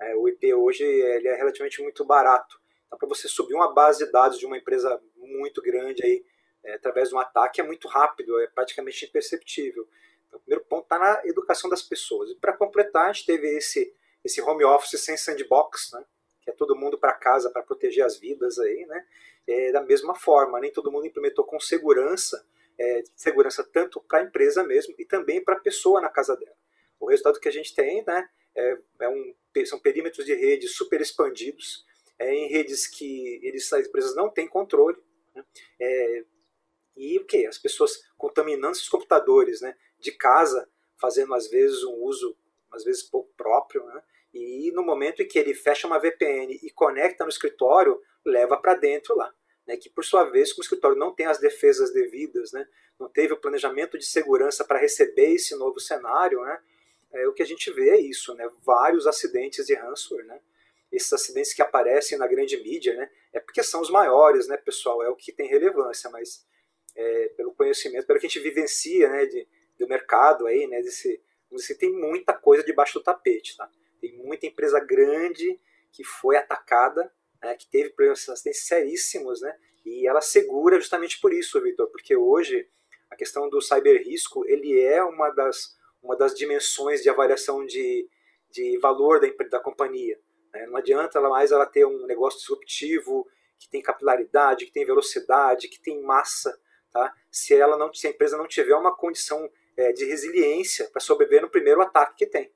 É, 0.00 0.14
o 0.16 0.28
IP 0.28 0.54
hoje 0.54 0.82
ele 0.82 1.28
é 1.28 1.36
relativamente 1.36 1.82
muito 1.82 2.04
barato. 2.04 2.60
Então, 2.86 2.98
para 2.98 3.08
você 3.08 3.28
subir 3.28 3.54
uma 3.54 3.72
base 3.72 4.04
de 4.04 4.10
dados 4.10 4.38
de 4.38 4.46
uma 4.46 4.56
empresa 4.56 5.00
muito 5.16 5.60
grande 5.60 6.04
aí, 6.04 6.24
é, 6.64 6.74
através 6.74 7.10
de 7.10 7.14
um 7.14 7.18
ataque 7.18 7.60
é 7.60 7.64
muito 7.64 7.86
rápido, 7.88 8.40
é 8.40 8.46
praticamente 8.46 9.04
imperceptível. 9.04 9.86
Então, 10.26 10.38
o 10.38 10.42
primeiro 10.42 10.64
ponto 10.64 10.84
está 10.84 10.98
na 10.98 11.20
educação 11.26 11.68
das 11.68 11.82
pessoas. 11.82 12.30
E 12.30 12.34
para 12.36 12.52
completar, 12.54 13.10
a 13.10 13.12
gente 13.12 13.26
teve 13.26 13.48
esse, 13.56 13.94
esse 14.24 14.40
home 14.40 14.64
office 14.64 15.00
sem 15.00 15.16
sandbox, 15.16 15.92
né, 15.92 16.04
que 16.44 16.50
é 16.50 16.54
todo 16.54 16.76
mundo 16.76 16.98
para 16.98 17.14
casa 17.14 17.50
para 17.50 17.62
proteger 17.62 18.04
as 18.04 18.18
vidas 18.18 18.58
aí, 18.58 18.84
né? 18.86 19.06
É, 19.46 19.72
da 19.72 19.82
mesma 19.82 20.14
forma, 20.14 20.60
nem 20.60 20.72
todo 20.72 20.92
mundo 20.92 21.06
implementou 21.06 21.44
com 21.44 21.58
segurança 21.58 22.44
é, 22.78 23.02
segurança 23.14 23.64
tanto 23.64 24.00
para 24.00 24.20
a 24.20 24.22
empresa 24.24 24.62
mesmo 24.64 24.94
e 24.98 25.04
também 25.04 25.42
para 25.42 25.54
a 25.54 25.60
pessoa 25.60 26.00
na 26.00 26.08
casa 26.08 26.36
dela. 26.36 26.56
O 26.98 27.08
resultado 27.08 27.40
que 27.40 27.48
a 27.48 27.52
gente 27.52 27.74
tem 27.74 28.04
né, 28.04 28.28
é, 28.54 28.78
é 29.00 29.08
um, 29.08 29.34
são 29.66 29.78
perímetros 29.78 30.24
de 30.26 30.34
rede 30.34 30.68
super 30.68 31.00
expandidos, 31.00 31.84
é, 32.18 32.32
em 32.32 32.48
redes 32.48 32.86
que 32.86 33.40
eles, 33.42 33.72
as 33.72 33.86
empresas 33.86 34.14
não 34.14 34.30
têm 34.30 34.48
controle. 34.48 34.98
Né, 35.34 35.44
é, 35.80 36.24
e 36.96 37.18
o 37.18 37.24
que? 37.24 37.46
As 37.46 37.58
pessoas 37.58 38.04
contaminando 38.16 38.72
os 38.72 38.88
computadores 38.88 39.60
né, 39.60 39.76
de 39.98 40.12
casa, 40.12 40.68
fazendo 40.96 41.34
às 41.34 41.48
vezes 41.48 41.82
um 41.84 41.94
uso, 42.02 42.36
às 42.70 42.84
vezes 42.84 43.02
pouco 43.02 43.32
próprio, 43.36 43.84
né, 43.86 44.02
e 44.34 44.72
no 44.72 44.82
momento 44.82 45.22
em 45.22 45.28
que 45.28 45.38
ele 45.38 45.54
fecha 45.54 45.86
uma 45.86 45.98
VPN 45.98 46.58
e 46.60 46.70
conecta 46.70 47.24
no 47.24 47.30
escritório, 47.30 48.00
leva 48.24 48.56
para 48.56 48.74
dentro 48.74 49.14
lá. 49.16 49.32
Né, 49.66 49.78
que 49.78 49.88
por 49.88 50.04
sua 50.04 50.24
vez, 50.24 50.52
como 50.52 50.60
o 50.60 50.64
escritório 50.64 50.96
não 50.96 51.14
tem 51.14 51.24
as 51.24 51.38
defesas 51.38 51.90
devidas, 51.90 52.52
né, 52.52 52.68
não 53.00 53.08
teve 53.08 53.32
o 53.32 53.40
planejamento 53.40 53.96
de 53.96 54.04
segurança 54.04 54.62
para 54.62 54.78
receber 54.78 55.32
esse 55.32 55.56
novo 55.56 55.80
cenário, 55.80 56.38
né, 56.42 56.60
é, 57.12 57.26
o 57.26 57.32
que 57.32 57.42
a 57.42 57.46
gente 57.46 57.72
vê 57.72 57.88
é 57.88 57.98
isso, 57.98 58.34
né, 58.34 58.46
vários 58.62 59.06
acidentes 59.06 59.64
de 59.64 59.72
ransomware, 59.72 60.26
né, 60.26 60.38
esses 60.92 61.10
acidentes 61.10 61.54
que 61.54 61.62
aparecem 61.62 62.18
na 62.18 62.26
grande 62.26 62.58
mídia, 62.58 62.94
né, 62.94 63.10
é 63.32 63.40
porque 63.40 63.62
são 63.62 63.80
os 63.80 63.88
maiores, 63.88 64.46
né, 64.48 64.58
pessoal, 64.58 65.02
é 65.02 65.08
o 65.08 65.16
que 65.16 65.32
tem 65.32 65.48
relevância, 65.48 66.10
mas 66.10 66.44
é, 66.94 67.28
pelo 67.34 67.54
conhecimento, 67.54 68.06
pelo 68.06 68.20
que 68.20 68.26
a 68.26 68.28
gente 68.28 68.42
vivencia, 68.42 69.08
né, 69.08 69.24
de, 69.24 69.48
do 69.78 69.88
mercado 69.88 70.46
aí, 70.46 70.66
né, 70.66 70.82
desse, 70.82 71.22
você 71.50 71.74
tem 71.74 71.90
muita 71.90 72.34
coisa 72.34 72.62
debaixo 72.62 72.98
do 72.98 73.02
tapete, 73.02 73.56
tá? 73.56 73.66
Tem 74.04 74.18
muita 74.18 74.46
empresa 74.46 74.78
grande 74.80 75.58
que 75.90 76.04
foi 76.04 76.36
atacada, 76.36 77.10
né, 77.42 77.54
que 77.56 77.66
teve 77.70 77.88
problemas 77.90 78.26
seríssimos, 78.52 79.40
né, 79.40 79.56
e 79.86 80.06
ela 80.06 80.20
segura 80.20 80.78
justamente 80.78 81.18
por 81.20 81.32
isso, 81.32 81.60
Vitor, 81.62 81.88
porque 81.90 82.14
hoje 82.14 82.68
a 83.10 83.16
questão 83.16 83.48
do 83.48 83.62
cyber 83.62 84.02
risco 84.02 84.44
ele 84.46 84.78
é 84.78 85.02
uma 85.02 85.30
das, 85.30 85.74
uma 86.02 86.16
das 86.16 86.34
dimensões 86.34 87.02
de 87.02 87.08
avaliação 87.08 87.64
de, 87.64 88.06
de 88.50 88.78
valor 88.78 89.20
da, 89.20 89.28
da 89.48 89.60
companhia. 89.60 90.20
Né? 90.52 90.66
Não 90.66 90.76
adianta 90.76 91.18
ela 91.18 91.30
mais 91.30 91.50
ela 91.50 91.64
ter 91.64 91.86
um 91.86 92.06
negócio 92.06 92.40
disruptivo, 92.40 93.26
que 93.58 93.70
tem 93.70 93.80
capilaridade, 93.80 94.66
que 94.66 94.72
tem 94.72 94.84
velocidade, 94.84 95.68
que 95.68 95.80
tem 95.80 96.02
massa, 96.02 96.58
tá? 96.92 97.14
se, 97.30 97.54
ela 97.54 97.78
não, 97.78 97.92
se 97.94 98.06
a 98.06 98.10
empresa 98.10 98.36
não 98.36 98.46
tiver 98.46 98.74
uma 98.74 98.94
condição 98.94 99.50
é, 99.76 99.92
de 99.92 100.04
resiliência 100.04 100.90
para 100.90 101.00
sobreviver 101.00 101.40
no 101.40 101.50
primeiro 101.50 101.80
ataque 101.80 102.16
que 102.18 102.26
tem. 102.26 102.52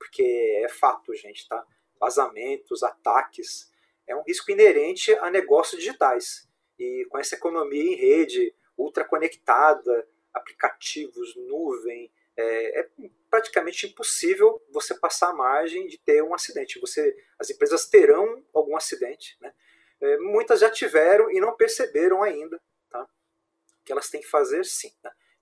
Porque 0.00 0.22
é 0.64 0.68
fato, 0.70 1.14
gente, 1.14 1.46
tá? 1.46 1.62
Vazamentos, 2.00 2.82
ataques, 2.82 3.70
é 4.06 4.16
um 4.16 4.22
risco 4.22 4.50
inerente 4.50 5.12
a 5.16 5.30
negócios 5.30 5.78
digitais. 5.78 6.48
E 6.78 7.06
com 7.10 7.18
essa 7.18 7.34
economia 7.34 7.92
em 7.92 7.94
rede, 7.94 8.54
ultra 8.76 9.04
conectada, 9.04 10.08
aplicativos, 10.32 11.36
nuvem, 11.36 12.10
é, 12.34 12.80
é, 12.80 12.88
praticamente 13.28 13.86
impossível 13.86 14.64
você 14.70 14.98
passar 14.98 15.28
a 15.28 15.34
margem 15.34 15.86
de 15.86 15.98
ter 15.98 16.22
um 16.22 16.34
acidente. 16.34 16.80
Você, 16.80 17.14
as 17.38 17.50
empresas 17.50 17.86
terão 17.86 18.42
algum 18.54 18.76
acidente, 18.76 19.36
né? 19.38 19.52
É, 20.00 20.16
muitas 20.16 20.60
já 20.60 20.70
tiveram 20.70 21.30
e 21.30 21.38
não 21.38 21.54
perceberam 21.54 22.22
ainda, 22.22 22.58
tá? 22.88 23.02
O 23.02 23.84
que 23.84 23.92
elas 23.92 24.08
têm 24.08 24.22
que 24.22 24.26
fazer, 24.26 24.64
sim. 24.64 24.90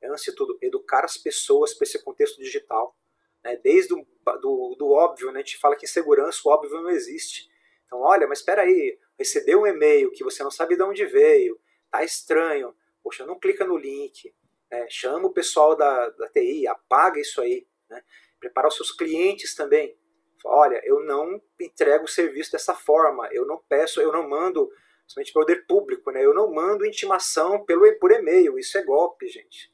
É, 0.03 0.09
antes 0.09 0.25
de 0.25 0.35
tudo, 0.35 0.59
educar 0.61 1.05
as 1.05 1.17
pessoas 1.17 1.73
para 1.75 1.85
esse 1.85 2.03
contexto 2.03 2.43
digital. 2.43 2.97
Né? 3.45 3.57
Desde 3.63 3.95
o 3.95 4.07
do, 4.37 4.77
do 4.79 4.91
óbvio, 4.91 5.33
né? 5.33 5.41
a 5.41 5.43
gente 5.43 5.59
fala 5.59 5.77
que 5.77 5.87
em 5.87 5.89
segurança 5.89 6.41
o 6.45 6.51
óbvio 6.51 6.83
não 6.83 6.91
existe. 6.91 7.49
Então, 7.87 8.01
olha, 8.01 8.27
mas 8.27 8.41
espera 8.41 8.63
aí, 8.63 8.99
recebeu 9.19 9.63
um 9.63 9.67
e-mail 9.67 10.11
que 10.13 10.23
você 10.23 10.43
não 10.43 10.51
sabe 10.51 10.77
de 10.77 10.83
onde 10.83 11.07
veio, 11.07 11.59
tá 11.91 12.05
estranho, 12.05 12.75
poxa, 13.03 13.25
não 13.25 13.39
clica 13.39 13.65
no 13.65 13.77
link, 13.77 14.35
é, 14.71 14.87
chama 14.91 15.27
o 15.27 15.33
pessoal 15.33 15.75
da, 15.75 16.11
da 16.11 16.29
TI, 16.29 16.67
apaga 16.67 17.19
isso 17.19 17.41
aí, 17.41 17.67
né? 17.89 18.03
preparar 18.39 18.69
os 18.69 18.77
seus 18.77 18.93
clientes 18.93 19.55
também. 19.55 19.99
Olha, 20.45 20.81
eu 20.85 21.01
não 21.05 21.41
entrego 21.59 22.05
o 22.05 22.09
serviço 22.09 22.53
dessa 22.53 22.75
forma, 22.75 23.29
eu 23.33 23.47
não 23.47 23.59
peço, 23.69 24.01
eu 24.01 24.13
não 24.13 24.29
mando, 24.29 24.71
somente 25.07 25.33
poder 25.33 25.67
público, 25.67 26.11
né? 26.11 26.25
eu 26.25 26.35
não 26.35 26.53
mando 26.53 26.85
intimação 26.85 27.65
pelo, 27.65 27.91
por 27.99 28.13
e-mail, 28.13 28.59
isso 28.59 28.77
é 28.77 28.85
golpe, 28.85 29.27
gente. 29.29 29.73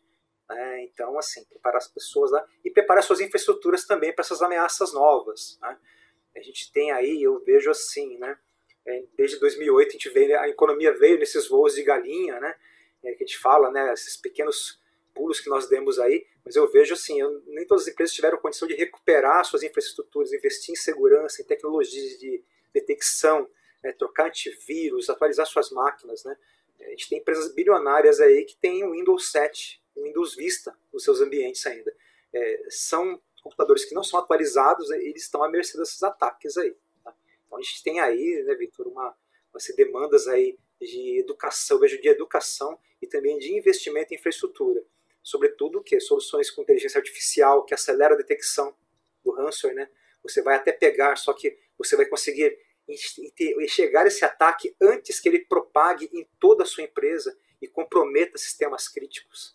É, 0.50 0.84
então, 0.84 1.18
assim, 1.18 1.44
preparar 1.44 1.78
as 1.78 1.88
pessoas 1.88 2.30
lá 2.30 2.46
e 2.64 2.70
preparar 2.70 3.02
suas 3.02 3.20
infraestruturas 3.20 3.86
também 3.86 4.12
para 4.12 4.22
essas 4.22 4.42
ameaças 4.42 4.92
novas. 4.92 5.58
Né? 5.60 5.78
A 6.36 6.40
gente 6.40 6.70
tem 6.72 6.92
aí, 6.92 7.22
eu 7.22 7.42
vejo 7.44 7.70
assim, 7.70 8.18
né? 8.18 8.36
É, 8.86 9.02
desde 9.16 9.38
2008 9.38 9.88
a 9.88 9.92
gente 9.92 10.10
vê 10.10 10.34
a 10.34 10.46
economia 10.46 10.92
veio 10.92 11.18
nesses 11.18 11.48
voos 11.48 11.74
de 11.74 11.82
galinha, 11.82 12.38
né? 12.38 12.54
É, 13.02 13.14
que 13.14 13.24
a 13.24 13.26
gente 13.26 13.38
fala, 13.38 13.70
né? 13.70 13.92
Esses 13.94 14.16
pequenos 14.16 14.78
pulos 15.14 15.40
que 15.40 15.48
nós 15.48 15.68
demos 15.68 15.98
aí, 15.98 16.26
mas 16.44 16.56
eu 16.56 16.70
vejo 16.70 16.92
assim, 16.92 17.20
eu, 17.20 17.42
nem 17.46 17.66
todas 17.66 17.84
as 17.84 17.92
empresas 17.92 18.14
tiveram 18.14 18.36
condição 18.36 18.66
de 18.66 18.74
recuperar 18.74 19.44
suas 19.44 19.62
infraestruturas, 19.62 20.32
investir 20.32 20.72
em 20.72 20.76
segurança, 20.76 21.40
em 21.40 21.44
tecnologias 21.44 22.18
de 22.18 22.42
detecção, 22.72 23.48
né, 23.82 23.92
trocar 23.92 24.26
antivírus, 24.26 25.08
atualizar 25.08 25.46
suas 25.46 25.70
máquinas, 25.70 26.24
né? 26.24 26.36
A 26.80 26.90
gente 26.90 27.08
tem 27.08 27.18
empresas 27.18 27.54
bilionárias 27.54 28.20
aí 28.20 28.44
que 28.44 28.56
têm 28.56 28.84
o 28.84 28.90
Windows 28.90 29.30
7, 29.30 29.80
o 29.80 29.84
Windows 29.96 30.34
Vista 30.34 30.76
nos 30.92 31.04
seus 31.04 31.20
ambientes 31.20 31.64
ainda. 31.66 31.94
É, 32.32 32.66
são 32.68 33.20
computadores 33.42 33.84
que 33.84 33.94
não 33.94 34.02
são 34.02 34.18
atualizados, 34.18 34.88
né, 34.88 34.98
eles 34.98 35.22
estão 35.22 35.42
à 35.42 35.50
mercê 35.50 35.76
desses 35.76 36.02
ataques 36.02 36.56
aí. 36.56 36.74
Tá? 37.02 37.14
Então 37.46 37.58
a 37.58 37.62
gente 37.62 37.82
tem 37.82 38.00
aí, 38.00 38.42
né, 38.44 38.54
Victor, 38.54 38.86
uma, 38.88 39.14
umas 39.52 39.66
demandas 39.76 40.26
aí 40.26 40.58
de 40.80 41.20
educação, 41.20 41.78
vejo 41.78 42.00
de 42.00 42.08
educação 42.08 42.78
e 43.00 43.06
também 43.06 43.38
de 43.38 43.56
investimento 43.56 44.12
em 44.12 44.16
infraestrutura 44.16 44.84
sobretudo 45.24 45.82
que 45.82 45.98
soluções 45.98 46.50
com 46.50 46.60
inteligência 46.60 46.98
artificial 46.98 47.64
que 47.64 47.72
acelera 47.72 48.12
a 48.12 48.16
detecção 48.16 48.76
do 49.24 49.32
ransomware, 49.32 49.74
né? 49.74 49.90
Você 50.22 50.42
vai 50.42 50.56
até 50.56 50.70
pegar, 50.70 51.16
só 51.16 51.32
que 51.32 51.58
você 51.78 51.96
vai 51.96 52.04
conseguir 52.04 52.56
enxergar 53.58 54.06
esse 54.06 54.22
ataque 54.22 54.76
antes 54.80 55.18
que 55.18 55.28
ele 55.28 55.38
propague 55.40 56.10
em 56.12 56.28
toda 56.38 56.62
a 56.62 56.66
sua 56.66 56.84
empresa 56.84 57.36
e 57.60 57.66
comprometa 57.66 58.36
sistemas 58.36 58.86
críticos. 58.86 59.53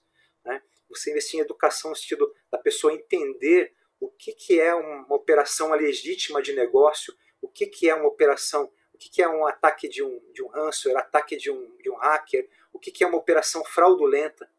Você 0.89 1.11
investir 1.11 1.39
em 1.39 1.43
educação 1.43 1.91
no 1.91 1.95
sentido 1.95 2.33
da 2.51 2.57
pessoa 2.57 2.93
entender 2.93 3.73
o 3.99 4.09
que, 4.09 4.33
que 4.33 4.59
é 4.59 4.73
uma 4.73 5.15
operação 5.15 5.71
legítima 5.71 6.41
de 6.41 6.53
negócio, 6.53 7.13
o 7.41 7.47
que, 7.47 7.67
que 7.67 7.89
é 7.89 7.95
uma 7.95 8.07
operação, 8.07 8.71
o 8.93 8.97
que, 8.97 9.09
que 9.09 9.21
é 9.21 9.27
um 9.27 9.45
ataque 9.45 9.87
de 9.87 10.03
um, 10.03 10.19
de 10.31 10.41
um 10.41 10.47
ransomware, 10.47 10.99
ataque 10.99 11.35
de 11.35 11.51
um, 11.51 11.75
de 11.77 11.89
um 11.89 11.95
hacker, 11.95 12.49
o 12.71 12.79
que, 12.79 12.91
que 12.91 13.03
é 13.03 13.07
uma 13.07 13.17
operação 13.17 13.63
fraudulenta. 13.65 14.49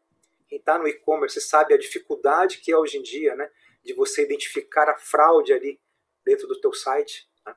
Quem 0.47 0.59
está 0.59 0.77
no 0.77 0.87
e-commerce 0.87 1.39
sabe 1.41 1.73
a 1.73 1.77
dificuldade 1.77 2.59
que 2.59 2.71
é 2.71 2.77
hoje 2.77 2.97
em 2.97 3.01
dia, 3.01 3.35
né, 3.35 3.49
de 3.83 3.93
você 3.93 4.23
identificar 4.23 4.89
a 4.89 4.95
fraude 4.95 5.53
ali 5.53 5.79
dentro 6.23 6.47
do 6.47 6.59
teu 6.59 6.73
site. 6.73 7.29
Né? 7.45 7.55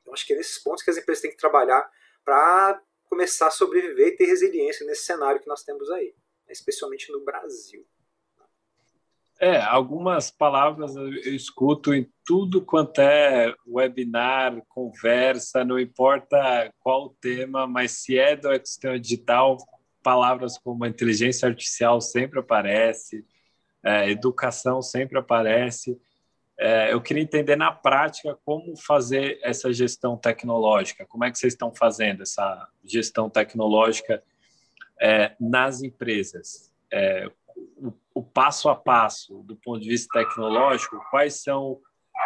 Então 0.00 0.14
acho 0.14 0.26
que 0.26 0.32
é 0.32 0.36
nesses 0.36 0.58
pontos 0.58 0.82
que 0.82 0.90
as 0.90 0.96
empresas 0.96 1.20
têm 1.20 1.30
que 1.30 1.36
trabalhar 1.36 1.90
para 2.24 2.80
começar 3.04 3.48
a 3.48 3.50
sobreviver 3.50 4.08
e 4.08 4.16
ter 4.16 4.24
resiliência 4.24 4.86
nesse 4.86 5.04
cenário 5.04 5.40
que 5.40 5.48
nós 5.48 5.62
temos 5.62 5.90
aí, 5.90 6.14
né, 6.46 6.52
especialmente 6.52 7.10
no 7.12 7.20
Brasil. 7.20 7.86
É, 9.44 9.60
algumas 9.60 10.30
palavras 10.30 10.94
eu 10.94 11.08
escuto 11.34 11.92
em 11.92 12.08
tudo 12.24 12.64
quanto 12.64 13.00
é 13.00 13.52
webinar, 13.66 14.62
conversa, 14.68 15.64
não 15.64 15.80
importa 15.80 16.72
qual 16.78 17.06
o 17.06 17.16
tema, 17.20 17.66
mas 17.66 17.90
se 17.90 18.16
é 18.16 18.36
do 18.36 18.52
ecossistema 18.52 19.00
digital, 19.00 19.56
palavras 20.00 20.56
como 20.58 20.86
inteligência 20.86 21.48
artificial 21.48 22.00
sempre 22.00 22.38
aparece, 22.38 23.26
é, 23.82 24.08
educação 24.08 24.80
sempre 24.80 25.18
aparece. 25.18 26.00
É, 26.56 26.92
eu 26.92 27.00
queria 27.00 27.24
entender 27.24 27.56
na 27.56 27.72
prática 27.72 28.38
como 28.44 28.76
fazer 28.76 29.40
essa 29.42 29.72
gestão 29.72 30.16
tecnológica, 30.16 31.04
como 31.04 31.24
é 31.24 31.32
que 31.32 31.36
vocês 31.36 31.54
estão 31.54 31.74
fazendo 31.74 32.22
essa 32.22 32.68
gestão 32.84 33.28
tecnológica 33.28 34.22
é, 35.00 35.34
nas 35.40 35.82
empresas. 35.82 36.70
É, 36.92 37.28
o, 37.56 37.92
o, 38.14 38.22
passo 38.22 38.68
a 38.68 38.76
passo, 38.76 39.42
do 39.44 39.56
ponto 39.56 39.80
de 39.80 39.88
vista 39.88 40.18
tecnológico, 40.18 41.00
quais 41.10 41.42
são 41.42 41.80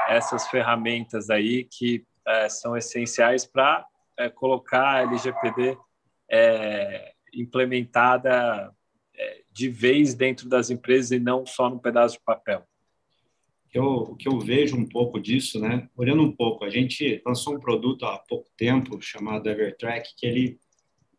essas 0.09 0.49
ferramentas 0.49 1.31
aí 1.31 1.65
que 1.65 2.05
é, 2.27 2.49
são 2.49 2.77
essenciais 2.77 3.47
para 3.47 3.87
é, 4.19 4.29
colocar 4.29 4.97
a 4.97 5.01
LGPD 5.03 5.79
é, 6.31 7.13
implementada 7.33 8.73
é, 9.15 9.43
de 9.53 9.69
vez 9.69 10.15
dentro 10.15 10.49
das 10.49 10.71
empresas 10.71 11.13
e 11.13 11.21
não 11.21 11.47
só 11.47 11.71
num 11.71 11.79
pedaço 11.79 12.17
de 12.17 12.25
papel? 12.25 12.65
Eu, 13.73 14.17
que 14.17 14.29
eu 14.29 14.39
vejo 14.39 14.77
um 14.77 14.89
pouco 14.89 15.21
disso, 15.21 15.61
né? 15.61 15.89
Olhando 15.95 16.23
um 16.23 16.33
pouco, 16.33 16.65
a 16.65 16.71
gente 16.71 17.21
lançou 17.27 17.55
um 17.55 17.61
produto 17.61 18.07
há 18.07 18.19
pouco 18.19 18.49
tempo 18.57 19.01
chamado 19.03 19.49
Evertrack, 19.51 20.15
que 20.17 20.27
ele, 20.27 20.59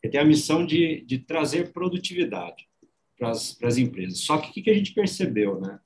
ele 0.01 0.11
tem 0.11 0.19
a 0.19 0.25
missão 0.25 0.65
de, 0.65 1.01
de 1.01 1.19
trazer 1.19 1.71
produtividade 1.71 2.66
para 3.17 3.31
as 3.31 3.77
empresas. 3.77 4.19
Só 4.19 4.37
que 4.37 4.59
o 4.59 4.63
que 4.63 4.69
a 4.69 4.73
gente 4.73 4.93
percebeu, 4.93 5.59
né? 5.59 5.79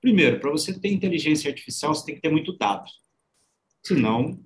Primeiro, 0.00 0.40
para 0.40 0.50
você 0.50 0.78
ter 0.78 0.92
inteligência 0.92 1.48
artificial, 1.48 1.94
você 1.94 2.06
tem 2.06 2.14
que 2.14 2.20
ter 2.20 2.30
muito 2.30 2.56
dado. 2.56 2.90
Senão, 3.84 4.38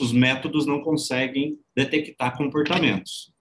os 0.00 0.12
métodos 0.12 0.66
não 0.66 0.82
conseguem 0.82 1.58
detectar 1.74 2.36
comportamentos. 2.36 3.32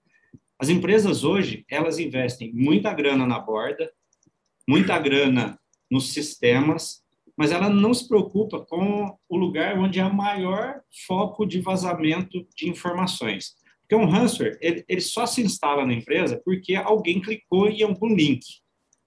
As 0.58 0.70
empresas 0.70 1.24
hoje, 1.24 1.66
elas 1.70 2.00
investem 2.00 2.52
muita 2.54 2.94
grana 2.94 3.26
na 3.26 3.40
borda, 3.40 3.92
muita 4.68 5.00
grana 5.00 5.60
nos 5.90 6.12
sistemas, 6.12 7.04
mas 7.36 7.52
ela 7.52 7.70
não 7.70 7.94
se 7.94 8.08
preocupa 8.08 8.60
com 8.60 9.18
o 9.30 9.38
lugar 9.38 9.80
onde 9.80 10.00
há 10.00 10.10
maior 10.10 10.82
foco 11.08 11.46
de 11.46 11.62
vazamento 11.62 12.46
de 12.56 12.70
informações. 12.70 13.56
Porque 13.90 14.06
um 14.06 14.08
ransomware, 14.08 14.56
ele, 14.62 14.86
ele 14.88 15.02
só 15.02 15.26
se 15.26 15.42
instala 15.42 15.84
na 15.84 15.94
empresa 15.94 16.40
porque 16.46 16.76
alguém 16.76 17.20
clicou 17.20 17.68
em 17.68 17.82
algum 17.82 18.14
link 18.14 18.46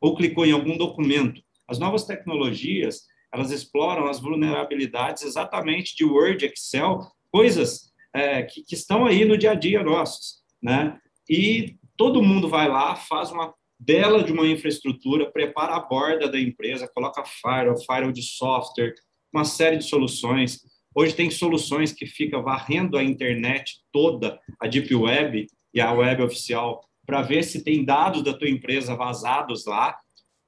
ou 0.00 0.16
clicou 0.16 0.44
em 0.44 0.50
algum 0.50 0.76
documento. 0.76 1.40
As 1.68 1.78
novas 1.78 2.04
tecnologias, 2.04 3.02
elas 3.32 3.52
exploram 3.52 4.08
as 4.08 4.18
vulnerabilidades 4.18 5.22
exatamente 5.22 5.94
de 5.94 6.04
Word, 6.04 6.44
Excel, 6.44 6.98
coisas 7.30 7.92
é, 8.12 8.42
que, 8.42 8.64
que, 8.64 8.74
estão 8.74 9.06
aí 9.06 9.24
no 9.24 9.38
dia 9.38 9.52
a 9.52 9.54
dia 9.54 9.84
nossos, 9.84 10.42
né? 10.60 10.98
E 11.30 11.76
todo 11.96 12.20
mundo 12.20 12.48
vai 12.48 12.68
lá, 12.68 12.96
faz 12.96 13.30
uma 13.30 13.54
bela 13.78 14.24
de 14.24 14.32
uma 14.32 14.48
infraestrutura, 14.48 15.30
prepara 15.30 15.76
a 15.76 15.80
borda 15.80 16.28
da 16.28 16.40
empresa, 16.40 16.90
coloca 16.92 17.24
firewall, 17.24 17.78
firewall 17.78 18.12
de 18.12 18.22
software, 18.22 18.94
uma 19.32 19.44
série 19.44 19.76
de 19.76 19.84
soluções. 19.84 20.60
Hoje 20.94 21.14
tem 21.14 21.30
soluções 21.30 21.92
que 21.92 22.06
fica 22.06 22.40
varrendo 22.40 22.98
a 22.98 23.02
internet 23.02 23.78
toda, 23.90 24.38
a 24.60 24.66
deep 24.66 24.94
web 24.94 25.46
e 25.72 25.80
a 25.80 25.92
web 25.92 26.22
oficial, 26.22 26.86
para 27.06 27.22
ver 27.22 27.42
se 27.42 27.64
tem 27.64 27.84
dados 27.84 28.22
da 28.22 28.34
tua 28.34 28.48
empresa 28.48 28.94
vazados 28.94 29.64
lá, 29.66 29.96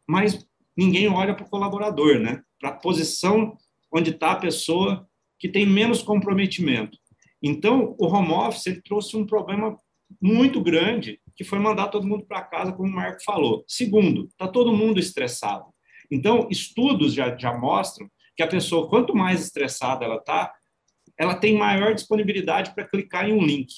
mas 0.09 0.47
ninguém 0.77 1.09
olha 1.09 1.35
para 1.35 1.47
o 1.47 1.49
colaborador, 1.49 2.19
né? 2.19 2.43
Para 2.61 2.71
a 2.71 2.77
posição 2.77 3.57
onde 3.93 4.11
está 4.11 4.33
a 4.33 4.41
pessoa 4.41 5.09
que 5.39 5.49
tem 5.49 5.67
menos 5.67 6.03
comprometimento. 6.03 6.99
Então, 7.43 7.95
o 7.99 8.07
home 8.07 8.33
office 8.33 8.67
ele 8.67 8.83
trouxe 8.83 9.17
um 9.17 9.27
problema 9.27 9.79
muito 10.21 10.63
grande, 10.63 11.21
que 11.35 11.45
foi 11.45 11.59
mandar 11.59 11.89
todo 11.89 12.07
mundo 12.07 12.27
para 12.27 12.43
casa, 12.43 12.73
como 12.73 12.89
o 12.89 12.95
Marco 12.95 13.23
falou. 13.25 13.65
Segundo, 13.67 14.27
está 14.27 14.47
todo 14.47 14.77
mundo 14.77 15.01
estressado. 15.01 15.67
Então, 16.11 16.49
estudos 16.51 17.15
já, 17.15 17.37
já 17.37 17.57
mostram 17.57 18.09
que 18.37 18.43
a 18.43 18.49
pessoa, 18.49 18.89
quanto 18.89 19.15
mais 19.15 19.43
estressada 19.43 20.05
ela 20.05 20.17
está, 20.17 20.53
ela 21.19 21.35
tem 21.35 21.57
maior 21.57 21.95
disponibilidade 21.95 22.75
para 22.75 22.87
clicar 22.87 23.29
em 23.29 23.33
um 23.33 23.45
link. 23.45 23.73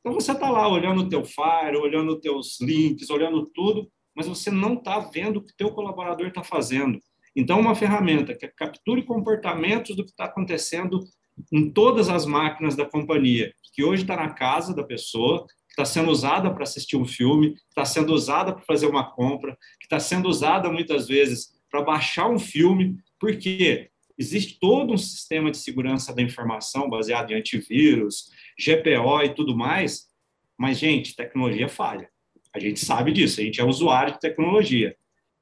Então, 0.00 0.12
você 0.12 0.32
está 0.32 0.50
lá 0.50 0.66
olhando 0.68 1.02
o 1.02 1.08
teu 1.08 1.24
Fire, 1.24 1.76
olhando 1.76 2.14
os 2.14 2.20
teus 2.20 2.60
links, 2.60 3.08
olhando 3.08 3.46
tudo, 3.54 3.88
mas 4.14 4.26
você 4.26 4.50
não 4.50 4.74
está 4.74 4.98
vendo 4.98 5.36
o 5.36 5.44
que 5.44 5.56
teu 5.56 5.70
colaborador 5.70 6.26
está 6.26 6.42
fazendo. 6.42 6.98
Então, 7.34 7.60
uma 7.60 7.74
ferramenta 7.74 8.34
que 8.34 8.48
capture 8.48 9.04
comportamentos 9.04 9.96
do 9.96 10.04
que 10.04 10.10
está 10.10 10.24
acontecendo 10.24 11.04
em 11.50 11.70
todas 11.70 12.08
as 12.08 12.26
máquinas 12.26 12.76
da 12.76 12.84
companhia, 12.84 13.52
que 13.72 13.82
hoje 13.82 14.02
está 14.02 14.16
na 14.16 14.30
casa 14.30 14.74
da 14.74 14.84
pessoa, 14.84 15.46
que 15.46 15.70
está 15.70 15.84
sendo 15.84 16.10
usada 16.10 16.52
para 16.52 16.64
assistir 16.64 16.96
um 16.96 17.06
filme, 17.06 17.54
está 17.68 17.84
sendo 17.84 18.12
usada 18.12 18.52
para 18.52 18.62
fazer 18.64 18.86
uma 18.86 19.10
compra, 19.12 19.56
que 19.80 19.86
está 19.86 19.98
sendo 19.98 20.28
usada 20.28 20.70
muitas 20.70 21.08
vezes 21.08 21.52
para 21.72 21.82
baixar 21.82 22.28
um 22.28 22.38
filme, 22.38 22.98
porque 23.18 23.88
existe 24.18 24.58
todo 24.60 24.92
um 24.92 24.98
sistema 24.98 25.50
de 25.50 25.56
segurança 25.56 26.14
da 26.14 26.20
informação 26.20 26.90
baseado 26.90 27.30
em 27.30 27.34
antivírus, 27.34 28.30
GPO 28.58 29.22
e 29.24 29.34
tudo 29.34 29.56
mais, 29.56 30.06
mas, 30.58 30.78
gente, 30.78 31.16
tecnologia 31.16 31.66
falha. 31.68 32.10
A 32.54 32.60
gente 32.60 32.78
sabe 32.78 33.10
disso, 33.10 33.40
a 33.40 33.44
gente 33.44 33.58
é 33.58 33.64
usuário 33.64 34.12
de 34.12 34.20
tecnologia. 34.20 34.94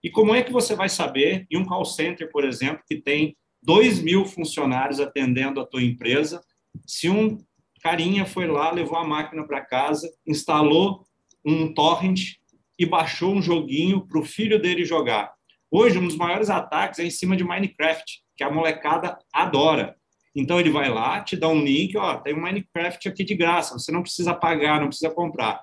E 0.03 0.09
como 0.09 0.33
é 0.33 0.43
que 0.43 0.53
você 0.53 0.77
vai 0.77 0.89
saber 0.89 1.47
em 1.51 1.59
um 1.59 1.65
call 1.65 1.85
center, 1.85 2.31
por 2.31 2.45
exemplo, 2.45 2.85
que 2.87 2.97
tem 2.97 3.37
2 3.63 4.01
mil 4.01 4.25
funcionários 4.25 5.01
atendendo 5.01 5.61
a 5.61 5.67
tua 5.67 5.83
empresa, 5.83 6.41
se 6.87 7.11
um 7.11 7.39
carinha 7.83 8.25
foi 8.25 8.47
lá, 8.47 8.71
levou 8.71 8.97
a 8.97 9.05
máquina 9.05 9.45
para 9.45 9.61
casa, 9.61 10.09
instalou 10.25 11.05
um 11.45 11.75
torrent 11.75 12.37
e 12.79 12.87
baixou 12.87 13.35
um 13.35 13.43
joguinho 13.43 14.07
para 14.07 14.21
o 14.21 14.25
filho 14.25 14.61
dele 14.61 14.85
jogar. 14.85 15.35
Hoje, 15.71 15.99
um 15.99 16.07
dos 16.07 16.17
maiores 16.17 16.51
ataques 16.51 16.99
é 16.99 17.05
em 17.05 17.11
cima 17.11 17.37
de 17.37 17.45
Minecraft, 17.45 18.05
que 18.37 18.43
a 18.43 18.51
molecada 18.51 19.19
adora. 19.33 19.97
Então, 20.35 20.59
ele 20.59 20.71
vai 20.71 20.89
lá, 20.89 21.23
te 21.23 21.37
dá 21.37 21.49
um 21.49 21.63
link, 21.63 21.97
ó, 21.97 22.17
tem 22.19 22.35
um 22.35 22.41
Minecraft 22.41 23.09
aqui 23.09 23.23
de 23.23 23.35
graça, 23.37 23.79
você 23.79 23.93
não 23.93 24.03
precisa 24.03 24.35
pagar, 24.35 24.81
não 24.81 24.89
precisa 24.89 25.13
comprar. 25.15 25.63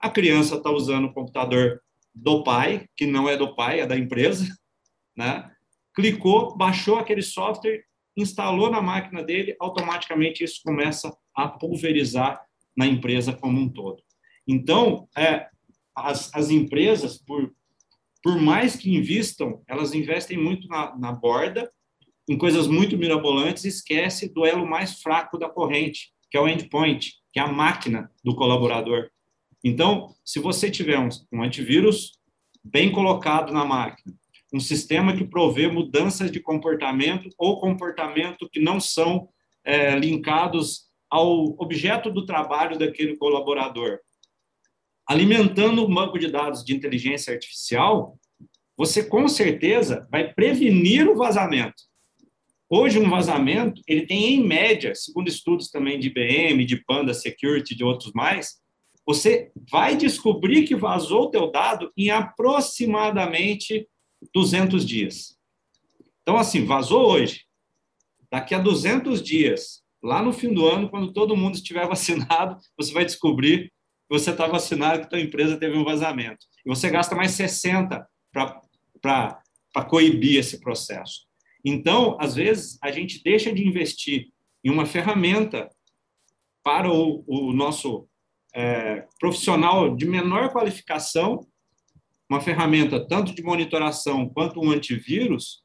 A 0.00 0.10
criança 0.10 0.56
está 0.56 0.70
usando 0.70 1.06
o 1.06 1.12
computador 1.12 1.80
do 2.14 2.42
pai, 2.42 2.88
que 2.96 3.06
não 3.06 3.28
é 3.28 3.36
do 3.36 3.54
pai, 3.54 3.80
é 3.80 3.86
da 3.86 3.96
empresa, 3.96 4.44
né? 5.16 5.50
Clicou, 5.94 6.56
baixou 6.56 6.98
aquele 6.98 7.22
software, 7.22 7.84
instalou 8.16 8.70
na 8.70 8.82
máquina 8.82 9.22
dele, 9.22 9.56
automaticamente 9.60 10.42
isso 10.42 10.60
começa 10.64 11.16
a 11.34 11.48
pulverizar 11.48 12.40
na 12.76 12.86
empresa 12.86 13.32
como 13.32 13.60
um 13.60 13.68
todo. 13.68 14.02
Então, 14.46 15.08
é, 15.16 15.48
as, 15.94 16.32
as 16.34 16.50
empresas, 16.50 17.18
por, 17.18 17.52
por 18.24 18.40
mais 18.40 18.74
que 18.74 18.96
investam, 18.96 19.62
elas 19.68 19.92
investem 19.92 20.38
muito 20.38 20.66
na, 20.66 20.96
na 20.96 21.12
borda, 21.12 21.70
em 22.26 22.38
coisas 22.38 22.66
muito 22.66 22.96
mirabolantes, 22.96 23.64
e 23.64 23.68
esquece 23.68 24.32
do 24.32 24.46
elo 24.46 24.66
mais 24.66 25.02
fraco 25.02 25.38
da 25.38 25.46
corrente, 25.46 26.10
que 26.30 26.38
é 26.38 26.40
o 26.40 26.48
endpoint, 26.48 27.12
que 27.30 27.38
é 27.38 27.42
a 27.42 27.52
máquina 27.52 28.10
do 28.24 28.34
colaborador. 28.34 29.10
Então, 29.62 30.14
se 30.24 30.40
você 30.40 30.70
tiver 30.70 30.98
um, 30.98 31.10
um 31.30 31.42
antivírus 31.42 32.18
bem 32.64 32.90
colocado 32.90 33.52
na 33.52 33.62
máquina, 33.62 34.16
um 34.54 34.60
sistema 34.60 35.14
que 35.14 35.26
provê 35.26 35.68
mudanças 35.68 36.32
de 36.32 36.40
comportamento 36.40 37.28
ou 37.36 37.60
comportamento 37.60 38.48
que 38.48 38.58
não 38.58 38.80
são 38.80 39.28
é, 39.62 39.98
linkados 39.98 40.84
ao 41.10 41.54
objeto 41.60 42.10
do 42.10 42.24
trabalho 42.24 42.78
daquele 42.78 43.18
colaborador, 43.18 43.98
alimentando 45.06 45.84
um 45.84 45.94
banco 45.94 46.18
de 46.18 46.28
dados 46.28 46.64
de 46.64 46.74
inteligência 46.74 47.32
artificial, 47.32 48.18
você 48.76 49.04
com 49.04 49.28
certeza 49.28 50.06
vai 50.10 50.32
prevenir 50.32 51.08
o 51.08 51.16
vazamento. 51.16 51.82
Hoje, 52.68 52.98
um 52.98 53.08
vazamento, 53.08 53.80
ele 53.86 54.06
tem 54.06 54.34
em 54.34 54.44
média, 54.44 54.94
segundo 54.94 55.28
estudos 55.28 55.70
também 55.70 55.98
de 55.98 56.08
IBM, 56.08 56.64
de 56.64 56.82
Panda 56.84 57.12
Security, 57.12 57.74
de 57.74 57.84
outros 57.84 58.12
mais, 58.14 58.62
você 59.06 59.52
vai 59.70 59.96
descobrir 59.96 60.64
que 60.64 60.74
vazou 60.74 61.24
o 61.24 61.30
teu 61.30 61.50
dado 61.50 61.92
em 61.96 62.10
aproximadamente 62.10 63.86
200 64.34 64.84
dias. 64.84 65.36
Então, 66.22 66.38
assim, 66.38 66.64
vazou 66.64 67.06
hoje. 67.06 67.44
Daqui 68.32 68.54
a 68.54 68.58
200 68.58 69.22
dias, 69.22 69.82
lá 70.02 70.22
no 70.22 70.32
fim 70.32 70.52
do 70.52 70.66
ano, 70.66 70.88
quando 70.88 71.12
todo 71.12 71.36
mundo 71.36 71.56
estiver 71.56 71.86
vacinado, 71.88 72.58
você 72.78 72.92
vai 72.92 73.04
descobrir 73.04 73.70
você 74.08 74.30
está 74.30 74.46
vacinado, 74.46 75.02
que 75.02 75.10
tua 75.10 75.20
empresa 75.20 75.56
teve 75.56 75.76
um 75.76 75.84
vazamento. 75.84 76.46
E 76.64 76.68
você 76.68 76.90
gasta 76.90 77.14
mais 77.14 77.32
60 77.32 78.06
para 78.32 79.84
coibir 79.88 80.38
esse 80.38 80.60
processo. 80.60 81.26
Então, 81.64 82.16
às 82.20 82.34
vezes, 82.34 82.78
a 82.82 82.90
gente 82.90 83.22
deixa 83.22 83.52
de 83.52 83.66
investir 83.66 84.28
em 84.62 84.70
uma 84.70 84.86
ferramenta 84.86 85.68
para 86.62 86.90
o, 86.90 87.24
o 87.26 87.52
nosso 87.52 88.08
é, 88.54 89.06
profissional 89.18 89.94
de 89.94 90.06
menor 90.06 90.52
qualificação, 90.52 91.46
uma 92.28 92.40
ferramenta 92.40 93.06
tanto 93.06 93.34
de 93.34 93.42
monitoração 93.42 94.28
quanto 94.28 94.60
um 94.60 94.70
antivírus, 94.70 95.64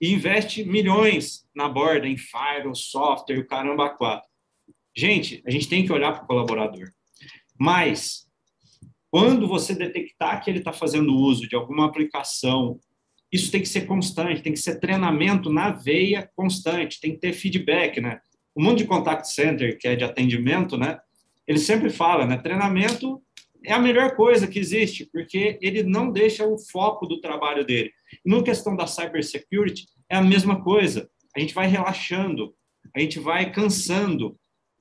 e 0.00 0.12
investe 0.12 0.64
milhões 0.64 1.46
na 1.54 1.68
borda, 1.68 2.06
em 2.08 2.16
firewall, 2.16 2.74
software, 2.74 3.38
o 3.38 3.46
caramba 3.46 3.90
quatro. 3.90 4.28
Gente, 4.96 5.42
a 5.46 5.50
gente 5.50 5.68
tem 5.68 5.84
que 5.84 5.92
olhar 5.92 6.12
para 6.12 6.24
o 6.24 6.26
colaborador. 6.26 6.90
Mas, 7.60 8.26
quando 9.10 9.46
você 9.46 9.74
detectar 9.74 10.42
que 10.42 10.50
ele 10.50 10.60
está 10.60 10.72
fazendo 10.72 11.14
uso 11.14 11.48
de 11.48 11.54
alguma 11.54 11.86
aplicação, 11.86 12.80
isso 13.30 13.50
tem 13.52 13.60
que 13.60 13.68
ser 13.68 13.82
constante, 13.82 14.42
tem 14.42 14.52
que 14.52 14.58
ser 14.58 14.80
treinamento 14.80 15.50
na 15.50 15.70
veia 15.70 16.28
constante, 16.34 17.00
tem 17.00 17.12
que 17.12 17.20
ter 17.20 17.32
feedback, 17.32 18.00
né? 18.00 18.20
O 18.54 18.62
mundo 18.62 18.78
de 18.78 18.86
contact 18.86 19.30
center, 19.30 19.78
que 19.78 19.86
é 19.86 19.94
de 19.94 20.04
atendimento, 20.04 20.76
né? 20.76 20.98
ele 21.50 21.58
sempre 21.58 21.90
fala, 21.90 22.24
né? 22.24 22.36
Treinamento 22.36 23.20
é 23.64 23.72
a 23.72 23.78
melhor 23.78 24.14
coisa 24.14 24.46
que 24.46 24.60
existe, 24.60 25.04
porque 25.12 25.58
ele 25.60 25.82
não 25.82 26.12
deixa 26.12 26.46
o 26.46 26.56
foco 26.56 27.06
do 27.06 27.20
trabalho 27.20 27.64
dele. 27.64 27.90
E 28.24 28.30
na 28.30 28.40
questão 28.40 28.76
da 28.76 28.86
cybersecurity, 28.86 29.86
é 30.08 30.14
a 30.14 30.22
mesma 30.22 30.62
coisa. 30.62 31.10
A 31.36 31.40
gente 31.40 31.52
vai 31.52 31.66
relaxando, 31.66 32.54
a 32.94 33.00
gente 33.00 33.18
vai 33.18 33.50
cansando, 33.50 34.38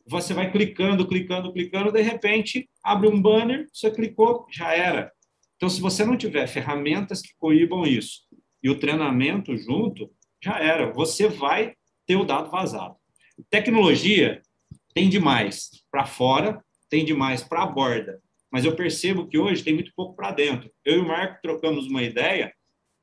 você 0.10 0.34
vai 0.34 0.52
clicando, 0.52 1.08
clicando, 1.08 1.54
clicando, 1.54 1.92
de 1.92 2.02
repente 2.02 2.68
abre 2.84 3.08
um 3.08 3.22
banner, 3.22 3.68
você 3.72 3.92
clicou, 3.92 4.48
já 4.52 4.74
era. 4.74 5.12
Então, 5.56 5.70
se 5.70 5.80
você 5.80 6.04
não 6.04 6.18
tiver 6.18 6.48
ferramentas 6.48 7.22
que 7.22 7.30
coibam 7.38 7.86
isso 7.86 8.22
e 8.64 8.70
o 8.70 8.80
treinamento 8.80 9.56
junto, 9.56 10.10
já 10.44 10.58
era. 10.60 10.92
Você 10.92 11.28
vai 11.28 11.74
ter 12.08 12.16
o 12.16 12.26
dado 12.26 12.50
vazado. 12.50 12.96
Tecnologia 13.52 14.42
tem 14.96 15.10
demais 15.10 15.70
para 15.92 16.06
fora, 16.06 16.60
tem 16.90 17.06
demais 17.06 17.44
para 17.44 17.64
a 17.64 17.68
borda. 17.68 18.20
Mas 18.52 18.66
eu 18.66 18.76
percebo 18.76 19.28
que 19.28 19.38
hoje 19.38 19.64
tem 19.64 19.76
muito 19.76 19.92
pouco 19.96 20.16
para 20.16 20.32
dentro. 20.32 20.72
Eu 20.84 20.96
e 20.96 21.00
o 21.00 21.08
Marco 21.08 21.40
trocamos 21.42 21.86
uma 21.86 22.02
ideia. 22.02 22.52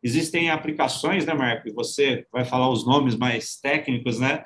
Existem 0.02 0.50
aplicações, 0.50 1.24
né, 1.24 1.34
Marco? 1.34 1.72
Você 1.74 2.26
vai 2.32 2.44
falar 2.44 2.68
os 2.68 2.84
nomes 2.84 3.14
mais 3.14 3.60
técnicos, 3.60 4.18
né? 4.18 4.42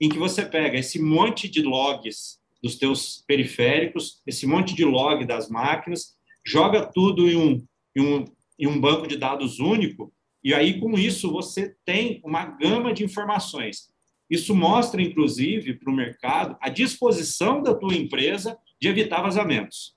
Em 0.00 0.08
que 0.08 0.18
você 0.18 0.44
pega 0.44 0.78
esse 0.78 1.00
monte 1.00 1.48
de 1.48 1.62
logs 1.62 2.38
dos 2.62 2.76
teus 2.76 3.24
periféricos, 3.26 4.20
esse 4.26 4.46
monte 4.46 4.74
de 4.74 4.84
log 4.84 5.24
das 5.24 5.48
máquinas, 5.48 6.16
joga 6.44 6.86
tudo 6.86 7.28
em 7.28 7.36
um, 7.36 7.66
em 7.96 8.02
um, 8.02 8.24
em 8.58 8.66
um 8.66 8.80
banco 8.80 9.06
de 9.06 9.16
dados 9.16 9.58
único, 9.58 10.12
e 10.42 10.54
aí 10.54 10.80
com 10.80 10.96
isso 10.98 11.30
você 11.30 11.74
tem 11.84 12.20
uma 12.24 12.44
gama 12.44 12.92
de 12.92 13.04
informações. 13.04 13.88
Isso 14.30 14.54
mostra, 14.54 15.00
inclusive, 15.00 15.74
para 15.74 15.90
o 15.90 15.94
mercado 15.96 16.56
a 16.60 16.68
disposição 16.68 17.62
da 17.62 17.74
tua 17.74 17.94
empresa 17.94 18.58
de 18.80 18.88
evitar 18.88 19.22
vazamentos. 19.22 19.94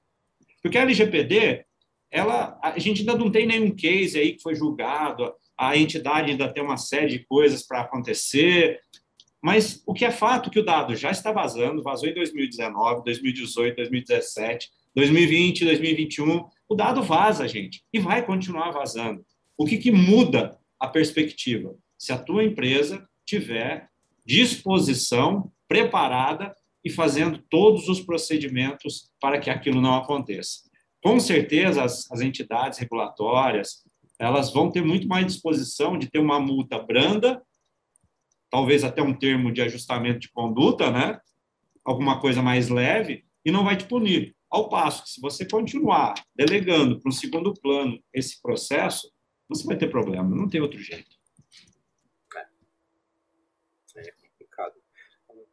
Porque 0.61 0.77
a 0.77 0.81
LGPD, 0.81 1.65
a 2.13 2.73
gente 2.77 3.01
ainda 3.01 3.17
não 3.17 3.31
tem 3.31 3.45
nenhum 3.45 3.71
case 3.71 4.17
aí 4.19 4.33
que 4.33 4.41
foi 4.41 4.55
julgado, 4.55 5.33
a 5.57 5.77
entidade 5.77 6.31
ainda 6.31 6.51
tem 6.51 6.63
uma 6.63 6.77
série 6.77 7.07
de 7.07 7.25
coisas 7.25 7.65
para 7.65 7.81
acontecer, 7.81 8.79
mas 9.41 9.81
o 9.85 9.93
que 9.93 10.05
é 10.05 10.11
fato 10.11 10.49
é 10.49 10.53
que 10.53 10.59
o 10.59 10.65
dado 10.65 10.95
já 10.95 11.09
está 11.11 11.31
vazando, 11.31 11.81
vazou 11.81 12.07
em 12.07 12.13
2019, 12.13 13.03
2018, 13.03 13.75
2017, 13.75 14.69
2020, 14.95 15.65
2021, 15.65 16.45
o 16.69 16.75
dado 16.75 17.01
vaza, 17.01 17.47
gente, 17.47 17.83
e 17.91 17.99
vai 17.99 18.25
continuar 18.25 18.71
vazando. 18.71 19.25
O 19.57 19.65
que, 19.65 19.77
que 19.77 19.91
muda 19.91 20.57
a 20.79 20.87
perspectiva? 20.87 21.75
Se 21.97 22.11
a 22.11 22.17
tua 22.17 22.43
empresa 22.43 23.07
tiver 23.25 23.89
disposição, 24.25 25.51
preparada 25.67 26.53
e 26.83 26.89
fazendo 26.89 27.39
todos 27.49 27.87
os 27.87 28.01
procedimentos 28.01 29.11
para 29.19 29.39
que 29.39 29.49
aquilo 29.49 29.81
não 29.81 29.95
aconteça. 29.95 30.59
Com 31.01 31.19
certeza, 31.19 31.83
as, 31.83 32.11
as 32.11 32.21
entidades 32.21 32.77
regulatórias 32.77 33.83
elas 34.19 34.53
vão 34.53 34.69
ter 34.69 34.83
muito 34.83 35.07
mais 35.07 35.25
disposição 35.25 35.97
de 35.97 36.07
ter 36.07 36.19
uma 36.19 36.39
multa 36.39 36.77
branda, 36.77 37.41
talvez 38.51 38.83
até 38.83 39.01
um 39.01 39.17
termo 39.17 39.51
de 39.51 39.61
ajustamento 39.61 40.19
de 40.19 40.29
conduta, 40.29 40.91
né? 40.91 41.19
Alguma 41.83 42.19
coisa 42.19 42.41
mais 42.41 42.69
leve, 42.69 43.25
e 43.43 43.51
não 43.51 43.63
vai 43.63 43.77
te 43.77 43.85
punir. 43.85 44.35
Ao 44.49 44.69
passo 44.69 45.03
que, 45.03 45.09
se 45.09 45.21
você 45.21 45.45
continuar 45.45 46.13
delegando 46.35 46.99
para 46.99 47.09
um 47.09 47.13
segundo 47.13 47.53
plano 47.53 47.97
esse 48.13 48.39
processo, 48.41 49.09
você 49.47 49.65
vai 49.65 49.77
ter 49.77 49.89
problema, 49.89 50.35
não 50.35 50.49
tem 50.49 50.61
outro 50.61 50.79
jeito. 50.79 51.21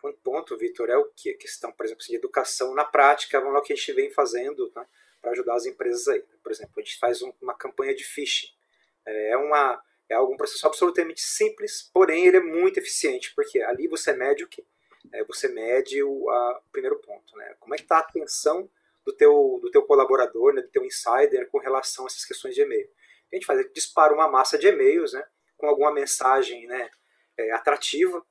Um 0.04 0.12
ponto, 0.22 0.56
Vitor, 0.56 0.88
é 0.88 0.96
o 0.96 1.10
que? 1.14 1.30
A 1.30 1.36
questão, 1.36 1.72
por 1.72 1.84
exemplo, 1.84 2.04
de 2.04 2.14
educação 2.14 2.74
na 2.74 2.84
prática, 2.84 3.38
vamos 3.40 3.54
lá 3.54 3.60
o 3.60 3.62
que 3.62 3.72
a 3.72 3.76
gente 3.76 3.92
vem 3.92 4.10
fazendo 4.10 4.70
tá? 4.70 4.86
para 5.20 5.32
ajudar 5.32 5.54
as 5.54 5.66
empresas 5.66 6.06
aí. 6.08 6.22
Por 6.42 6.52
exemplo, 6.52 6.72
a 6.76 6.80
gente 6.80 6.98
faz 6.98 7.20
um, 7.20 7.32
uma 7.42 7.54
campanha 7.54 7.94
de 7.94 8.04
phishing. 8.04 8.48
É, 9.04 9.36
uma, 9.36 9.82
é 10.08 10.14
algum 10.14 10.36
processo 10.36 10.66
absolutamente 10.66 11.20
simples, 11.20 11.90
porém 11.92 12.26
ele 12.26 12.38
é 12.38 12.42
muito 12.42 12.78
eficiente, 12.78 13.32
porque 13.34 13.60
ali 13.60 13.86
você 13.86 14.12
mede 14.12 14.44
o 14.44 14.48
quê? 14.48 14.64
É, 15.12 15.24
você 15.24 15.48
mede 15.48 16.02
o 16.02 16.28
a, 16.30 16.62
primeiro 16.72 16.98
ponto, 16.98 17.36
né? 17.36 17.54
Como 17.60 17.74
é 17.74 17.78
que 17.78 17.84
está 17.84 17.96
a 17.96 18.00
atenção 18.00 18.68
do 19.08 19.12
teu, 19.12 19.58
do 19.62 19.70
teu 19.70 19.82
colaborador, 19.82 20.52
né, 20.52 20.60
do 20.60 20.68
teu 20.68 20.84
insider 20.84 21.48
com 21.50 21.58
relação 21.58 22.04
a 22.04 22.08
essas 22.08 22.26
questões 22.26 22.54
de 22.54 22.60
e-mail. 22.60 22.84
O 22.84 23.30
que 23.30 23.36
a 23.36 23.38
gente 23.38 23.46
faz? 23.46 23.58
A 23.58 23.62
gente 23.62 23.72
dispara 23.72 24.12
uma 24.12 24.28
massa 24.28 24.58
de 24.58 24.66
e-mails, 24.66 25.14
né, 25.14 25.24
com 25.56 25.66
alguma 25.66 25.90
mensagem 25.90 26.66
né, 26.66 26.90
é, 27.38 27.52
atrativa, 27.52 28.22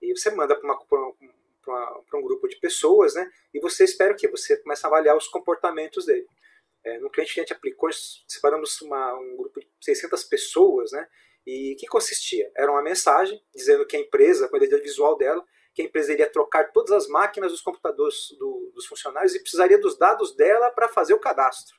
e 0.00 0.10
você 0.16 0.32
manda 0.32 0.56
para 0.56 2.18
um 2.18 2.22
grupo 2.22 2.48
de 2.48 2.56
pessoas, 2.56 3.14
né? 3.14 3.30
E 3.54 3.60
você 3.60 3.84
espera 3.84 4.12
o 4.12 4.16
quê? 4.16 4.26
Você 4.26 4.56
começa 4.56 4.84
a 4.84 4.88
avaliar 4.88 5.16
os 5.16 5.28
comportamentos 5.28 6.06
dele. 6.06 6.26
É, 6.84 6.98
no 6.98 7.10
cliente 7.10 7.38
a 7.38 7.42
gente 7.42 7.52
aplicou, 7.52 7.90
separamos 8.26 8.80
uma, 8.82 9.14
um 9.14 9.36
grupo 9.36 9.60
de 9.60 9.68
600 9.80 10.24
pessoas, 10.24 10.92
né? 10.92 11.08
E 11.46 11.76
que 11.78 11.86
consistia? 11.86 12.50
Era 12.56 12.70
uma 12.70 12.82
mensagem 12.82 13.40
dizendo 13.54 13.86
que 13.86 13.96
a 13.96 14.00
empresa, 14.00 14.48
com 14.48 14.56
a 14.56 14.58
identidade 14.58 14.84
visual 14.84 15.16
dela, 15.16 15.44
que 15.74 15.82
a 15.82 15.84
empresa 15.84 16.12
iria 16.12 16.30
trocar 16.30 16.70
todas 16.72 16.92
as 16.92 17.08
máquinas 17.08 17.50
dos 17.50 17.60
computadores 17.60 18.36
do, 18.38 18.70
dos 18.74 18.86
funcionários 18.86 19.34
e 19.34 19.40
precisaria 19.40 19.78
dos 19.78 19.98
dados 19.98 20.34
dela 20.36 20.70
para 20.70 20.88
fazer 20.88 21.14
o 21.14 21.20
cadastro. 21.20 21.76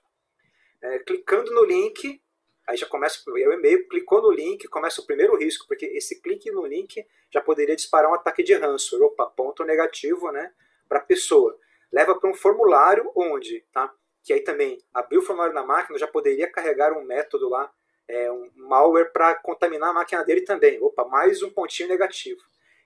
É, 0.81 0.99
clicando 0.99 1.53
no 1.53 1.63
link, 1.63 2.21
Aí 2.67 2.77
já 2.77 2.87
começa 2.87 3.19
o 3.27 3.37
e-mail, 3.37 3.87
clicou 3.89 4.21
no 4.21 4.31
link, 4.31 4.67
começa 4.69 5.01
o 5.01 5.05
primeiro 5.05 5.35
risco, 5.37 5.67
porque 5.67 5.85
esse 5.85 6.21
clique 6.21 6.49
no 6.49 6.65
link 6.65 7.05
já 7.29 7.41
poderia 7.41 7.75
disparar 7.75 8.09
um 8.09 8.13
ataque 8.13 8.41
de 8.41 8.53
ransomware. 8.53 9.07
Opa, 9.07 9.25
ponto 9.25 9.65
negativo 9.65 10.31
né, 10.31 10.53
para 10.87 10.99
a 10.99 11.03
pessoa. 11.03 11.57
Leva 11.91 12.17
para 12.17 12.29
um 12.29 12.33
formulário 12.33 13.11
onde, 13.15 13.65
tá? 13.73 13.93
Que 14.23 14.31
aí 14.31 14.41
também 14.41 14.81
abriu 14.93 15.19
o 15.19 15.23
formulário 15.23 15.53
na 15.53 15.65
máquina, 15.65 15.99
já 15.99 16.07
poderia 16.07 16.49
carregar 16.49 16.93
um 16.93 17.03
método 17.03 17.49
lá, 17.49 17.71
é, 18.07 18.31
um 18.31 18.49
malware 18.55 19.11
para 19.11 19.35
contaminar 19.35 19.89
a 19.89 19.93
máquina 19.93 20.23
dele 20.23 20.41
também. 20.41 20.81
Opa, 20.81 21.05
mais 21.05 21.43
um 21.43 21.49
pontinho 21.49 21.89
negativo. 21.89 22.41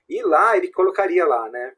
E 0.10 0.22
lá 0.24 0.58
ele 0.58 0.72
colocaria 0.72 1.26
lá, 1.26 1.50
né? 1.50 1.76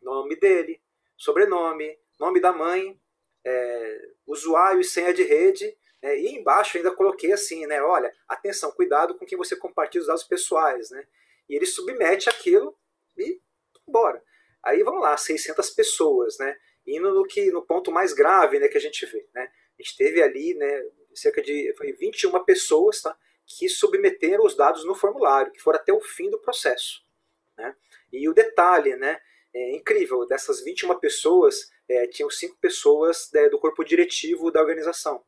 Nome 0.00 0.36
dele, 0.36 0.80
sobrenome, 1.16 1.98
nome 2.20 2.40
da 2.40 2.52
mãe, 2.52 2.98
é, 3.44 4.08
usuário 4.26 4.80
e 4.80 4.84
senha 4.84 5.12
de 5.12 5.22
rede 5.22 5.76
é, 6.00 6.18
e 6.18 6.36
embaixo 6.36 6.76
ainda 6.76 6.94
coloquei 6.94 7.32
assim, 7.32 7.66
né? 7.66 7.82
Olha, 7.82 8.14
atenção, 8.28 8.70
cuidado 8.70 9.14
com 9.14 9.26
quem 9.26 9.38
você 9.38 9.56
compartilha 9.56 10.02
os 10.02 10.06
dados 10.06 10.24
pessoais, 10.24 10.90
né? 10.90 11.06
E 11.48 11.56
ele 11.56 11.66
submete 11.66 12.28
aquilo 12.28 12.76
e 13.16 13.40
bora. 13.88 14.22
Aí 14.62 14.82
vamos 14.82 15.02
lá, 15.02 15.16
600 15.16 15.70
pessoas, 15.70 16.38
né? 16.38 16.56
Indo 16.86 17.14
no 17.14 17.24
que 17.24 17.50
no 17.50 17.62
ponto 17.62 17.90
mais 17.90 18.12
grave, 18.12 18.58
né, 18.58 18.68
que 18.68 18.76
a 18.76 18.80
gente 18.80 19.04
vê, 19.06 19.26
né? 19.34 19.50
A 19.78 19.82
gente 19.82 19.96
teve 19.96 20.22
ali, 20.22 20.54
né, 20.54 20.84
cerca 21.14 21.42
de 21.42 21.74
foi 21.76 21.92
21 21.92 22.44
pessoas, 22.44 23.00
tá? 23.00 23.16
Que 23.46 23.68
submeteram 23.68 24.44
os 24.44 24.56
dados 24.56 24.84
no 24.84 24.94
formulário, 24.94 25.52
que 25.52 25.60
foram 25.60 25.78
até 25.78 25.92
o 25.92 26.00
fim 26.00 26.30
do 26.30 26.38
processo, 26.38 27.04
né? 27.56 27.74
E 28.12 28.28
o 28.28 28.34
detalhe, 28.34 28.96
né? 28.96 29.20
É 29.52 29.76
incrível, 29.76 30.26
dessas 30.26 30.62
21 30.62 30.98
pessoas, 30.98 31.70
é, 31.88 32.06
tinham 32.08 32.28
cinco 32.28 32.56
pessoas 32.56 33.30
né, 33.32 33.48
do 33.48 33.58
corpo 33.58 33.84
diretivo 33.84 34.50
da 34.50 34.60
organização. 34.60 35.22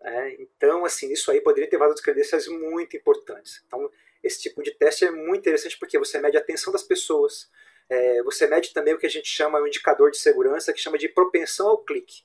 É, 0.00 0.40
então, 0.40 0.84
assim, 0.84 1.12
isso 1.12 1.30
aí 1.30 1.40
poderia 1.40 1.68
ter 1.68 1.76
várias 1.76 2.00
credenciais 2.00 2.46
muito 2.46 2.96
importantes. 2.96 3.62
Então, 3.66 3.90
esse 4.22 4.40
tipo 4.40 4.62
de 4.62 4.70
teste 4.72 5.04
é 5.04 5.10
muito 5.10 5.40
interessante 5.40 5.78
porque 5.78 5.98
você 5.98 6.20
mede 6.20 6.36
a 6.36 6.40
atenção 6.40 6.72
das 6.72 6.82
pessoas, 6.82 7.50
é, 7.90 8.22
você 8.22 8.46
mede 8.46 8.72
também 8.72 8.94
o 8.94 8.98
que 8.98 9.06
a 9.06 9.10
gente 9.10 9.28
chama 9.28 9.60
um 9.60 9.66
indicador 9.66 10.10
de 10.10 10.18
segurança, 10.18 10.72
que 10.72 10.80
chama 10.80 10.98
de 10.98 11.08
propensão 11.08 11.68
ao 11.68 11.78
clique. 11.78 12.22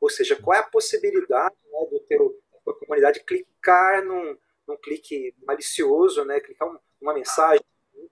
Ou 0.00 0.10
seja, 0.10 0.36
qual 0.36 0.56
é 0.56 0.60
a 0.60 0.64
possibilidade 0.64 1.54
né, 1.72 1.86
do 1.90 2.00
teu, 2.00 2.40
da 2.66 2.72
comunidade 2.74 3.24
clicar 3.24 4.04
num, 4.04 4.36
num 4.66 4.76
clique 4.76 5.34
malicioso, 5.46 6.24
né, 6.24 6.40
clicar 6.40 6.68
um, 6.68 6.78
uma 7.00 7.14
mensagem 7.14 7.64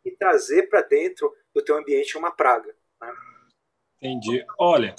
e 0.04 0.10
trazer 0.12 0.68
para 0.68 0.82
dentro 0.82 1.32
do 1.54 1.62
teu 1.62 1.76
ambiente 1.76 2.16
uma 2.16 2.30
praga. 2.30 2.74
Né? 3.00 3.12
Entendi. 4.00 4.44
Olha, 4.58 4.94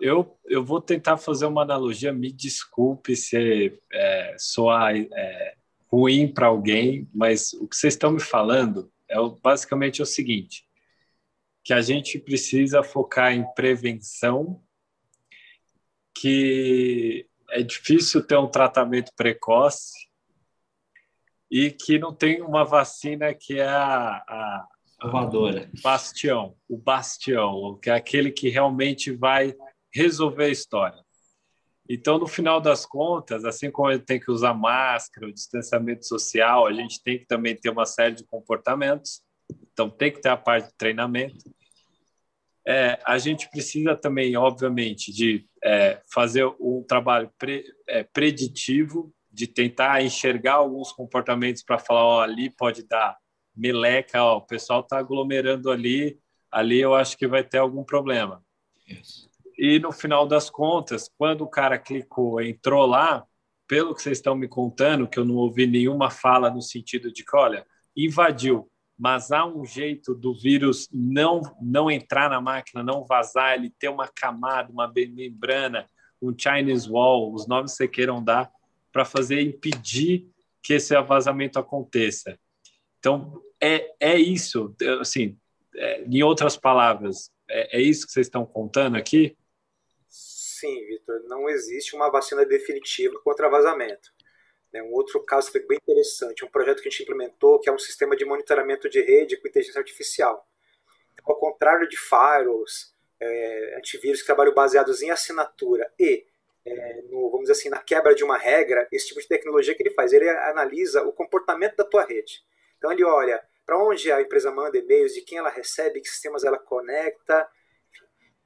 eu, 0.00 0.38
eu 0.44 0.64
vou 0.64 0.80
tentar 0.80 1.16
fazer 1.16 1.46
uma 1.46 1.62
analogia, 1.62 2.12
me 2.12 2.30
desculpe 2.30 3.16
se 3.16 3.78
é, 3.92 4.36
soar 4.38 4.94
é, 4.96 5.54
ruim 5.90 6.32
para 6.32 6.46
alguém, 6.46 7.08
mas 7.14 7.52
o 7.54 7.66
que 7.66 7.76
vocês 7.76 7.94
estão 7.94 8.10
me 8.10 8.20
falando 8.20 8.90
é 9.08 9.16
basicamente 9.42 10.02
o 10.02 10.06
seguinte, 10.06 10.65
que 11.66 11.72
a 11.72 11.82
gente 11.82 12.16
precisa 12.20 12.80
focar 12.84 13.32
em 13.32 13.44
prevenção, 13.54 14.62
que 16.16 17.28
é 17.50 17.60
difícil 17.60 18.24
ter 18.24 18.36
um 18.36 18.46
tratamento 18.46 19.10
precoce 19.16 20.06
e 21.50 21.72
que 21.72 21.98
não 21.98 22.14
tem 22.14 22.40
uma 22.40 22.64
vacina 22.64 23.34
que 23.34 23.58
é 23.58 23.66
a, 23.66 24.22
a 24.28 24.68
Salvadora. 25.02 25.68
Bastião, 25.82 26.56
o 26.68 26.78
bastião, 26.78 27.76
que 27.82 27.90
é 27.90 27.94
aquele 27.94 28.30
que 28.30 28.48
realmente 28.48 29.10
vai 29.10 29.52
resolver 29.92 30.44
a 30.44 30.50
história. 30.50 31.04
Então, 31.90 32.16
no 32.16 32.28
final 32.28 32.60
das 32.60 32.86
contas, 32.86 33.44
assim 33.44 33.72
como 33.72 33.90
ele 33.90 34.04
tem 34.04 34.20
que 34.20 34.30
usar 34.30 34.54
máscara, 34.54 35.26
o 35.26 35.34
distanciamento 35.34 36.06
social, 36.06 36.64
a 36.64 36.72
gente 36.72 37.02
tem 37.02 37.18
que 37.18 37.26
também 37.26 37.56
ter 37.56 37.70
uma 37.70 37.86
série 37.86 38.14
de 38.14 38.24
comportamentos. 38.24 39.25
Então, 39.72 39.90
tem 39.90 40.12
que 40.12 40.20
ter 40.20 40.28
a 40.28 40.36
parte 40.36 40.68
de 40.68 40.74
treinamento. 40.74 41.44
É, 42.66 42.98
a 43.04 43.16
gente 43.18 43.48
precisa 43.50 43.94
também, 43.94 44.36
obviamente, 44.36 45.12
de 45.12 45.46
é, 45.62 46.02
fazer 46.12 46.44
um 46.60 46.82
trabalho 46.82 47.30
pre, 47.38 47.64
é, 47.86 48.02
preditivo, 48.02 49.14
de 49.30 49.46
tentar 49.46 50.02
enxergar 50.02 50.54
alguns 50.54 50.90
comportamentos 50.90 51.62
para 51.62 51.78
falar, 51.78 52.04
ó, 52.04 52.20
ali 52.22 52.50
pode 52.50 52.82
dar 52.82 53.16
meleca, 53.54 54.22
ó, 54.22 54.38
o 54.38 54.46
pessoal 54.46 54.80
está 54.80 54.98
aglomerando 54.98 55.70
ali, 55.70 56.18
ali 56.50 56.80
eu 56.80 56.94
acho 56.94 57.16
que 57.16 57.26
vai 57.26 57.44
ter 57.44 57.58
algum 57.58 57.84
problema. 57.84 58.42
Isso. 58.88 59.28
E 59.58 59.78
no 59.78 59.92
final 59.92 60.26
das 60.26 60.50
contas, 60.50 61.08
quando 61.16 61.42
o 61.42 61.48
cara 61.48 61.78
clicou, 61.78 62.40
entrou 62.40 62.84
lá, 62.84 63.24
pelo 63.66 63.94
que 63.94 64.02
vocês 64.02 64.18
estão 64.18 64.34
me 64.34 64.46
contando, 64.46 65.08
que 65.08 65.18
eu 65.18 65.24
não 65.24 65.36
ouvi 65.36 65.66
nenhuma 65.66 66.10
fala 66.10 66.50
no 66.50 66.60
sentido 66.60 67.12
de 67.12 67.24
que, 67.24 67.36
olha, 67.36 67.66
invadiu, 67.96 68.70
mas 68.98 69.30
há 69.30 69.44
um 69.44 69.64
jeito 69.64 70.14
do 70.14 70.34
vírus 70.34 70.88
não 70.92 71.42
não 71.60 71.90
entrar 71.90 72.30
na 72.30 72.40
máquina, 72.40 72.82
não 72.82 73.04
vazar, 73.04 73.54
ele 73.54 73.70
ter 73.78 73.88
uma 73.88 74.08
camada, 74.08 74.72
uma 74.72 74.90
membrana, 74.92 75.88
um 76.20 76.34
Chinese 76.36 76.90
wall, 76.90 77.34
os 77.34 77.46
nomes 77.46 77.72
que 77.72 77.76
você 77.78 77.88
queiram 77.88 78.24
dar, 78.24 78.50
para 78.90 79.04
fazer 79.04 79.40
impedir 79.42 80.28
que 80.62 80.74
esse 80.74 80.98
vazamento 81.02 81.58
aconteça. 81.58 82.38
Então, 82.98 83.40
é, 83.60 83.94
é 84.00 84.18
isso. 84.18 84.74
Assim, 85.00 85.38
é, 85.74 86.02
em 86.02 86.22
outras 86.22 86.56
palavras, 86.56 87.30
é, 87.48 87.78
é 87.78 87.80
isso 87.80 88.06
que 88.06 88.12
vocês 88.12 88.26
estão 88.26 88.44
contando 88.46 88.96
aqui? 88.96 89.36
Sim, 90.08 90.86
Vitor, 90.86 91.22
não 91.28 91.48
existe 91.48 91.94
uma 91.94 92.10
vacina 92.10 92.44
definitiva 92.46 93.20
contra 93.22 93.50
vazamento. 93.50 94.15
Né, 94.76 94.82
um 94.82 94.92
outro 94.92 95.22
caso 95.22 95.50
foi 95.50 95.60
bem 95.60 95.78
interessante, 95.78 96.44
um 96.44 96.48
projeto 96.48 96.82
que 96.82 96.88
a 96.88 96.90
gente 96.90 97.02
implementou, 97.02 97.58
que 97.58 97.68
é 97.68 97.72
um 97.72 97.78
sistema 97.78 98.14
de 98.14 98.24
monitoramento 98.24 98.88
de 98.90 99.00
rede 99.00 99.36
com 99.36 99.48
inteligência 99.48 99.78
artificial. 99.78 100.46
Então, 101.14 101.24
ao 101.34 101.40
contrário 101.40 101.88
de 101.88 101.96
firewalls, 101.96 102.94
é, 103.18 103.76
antivírus 103.78 104.20
que 104.20 104.26
trabalham 104.26 104.52
baseados 104.52 105.00
em 105.00 105.10
assinatura 105.10 105.90
e, 105.98 106.26
é, 106.66 107.02
no, 107.04 107.30
vamos 107.30 107.42
dizer 107.48 107.52
assim, 107.52 107.68
na 107.70 107.78
quebra 107.78 108.14
de 108.14 108.22
uma 108.22 108.36
regra, 108.36 108.86
esse 108.92 109.08
tipo 109.08 109.20
de 109.20 109.28
tecnologia 109.28 109.74
que 109.74 109.82
ele 109.82 109.94
faz, 109.94 110.12
ele 110.12 110.28
analisa 110.28 111.02
o 111.02 111.12
comportamento 111.12 111.76
da 111.76 111.84
tua 111.84 112.04
rede. 112.04 112.44
Então 112.76 112.92
ele 112.92 113.04
olha 113.04 113.42
para 113.64 113.78
onde 113.82 114.12
a 114.12 114.20
empresa 114.20 114.52
manda 114.52 114.76
e-mails, 114.76 115.14
de 115.14 115.22
quem 115.22 115.38
ela 115.38 115.48
recebe, 115.48 116.00
que 116.00 116.08
sistemas 116.08 116.44
ela 116.44 116.58
conecta. 116.58 117.48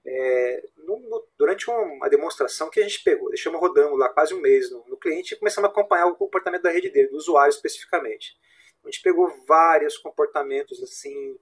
É, 0.07 0.63
no, 0.79 0.99
no, 0.99 1.29
durante 1.37 1.69
uma 1.69 2.09
demonstração 2.09 2.71
que 2.71 2.81
a 2.81 2.83
gente 2.83 3.05
pegou, 3.05 3.29
deixamos 3.29 3.61
rodando 3.61 3.97
lá 3.97 4.09
quase 4.09 4.33
um 4.33 4.41
mês 4.41 4.71
no, 4.71 4.85
no, 4.89 4.97
cliente 4.97 5.35
e 5.35 5.37
começamos 5.37 5.69
a 5.69 5.71
acompanhar 5.71 6.07
o 6.07 6.17
comportamento 6.17 6.63
da 6.63 6.71
rede 6.71 6.89
dele, 6.89 7.09
do 7.09 7.17
usuário 7.17 7.51
especificamente. 7.51 8.39
A 8.83 8.91
gente 8.91 9.03
pegou 9.03 9.29
vários 9.47 9.99
comportamentos 9.99 10.83
assim 10.83 11.39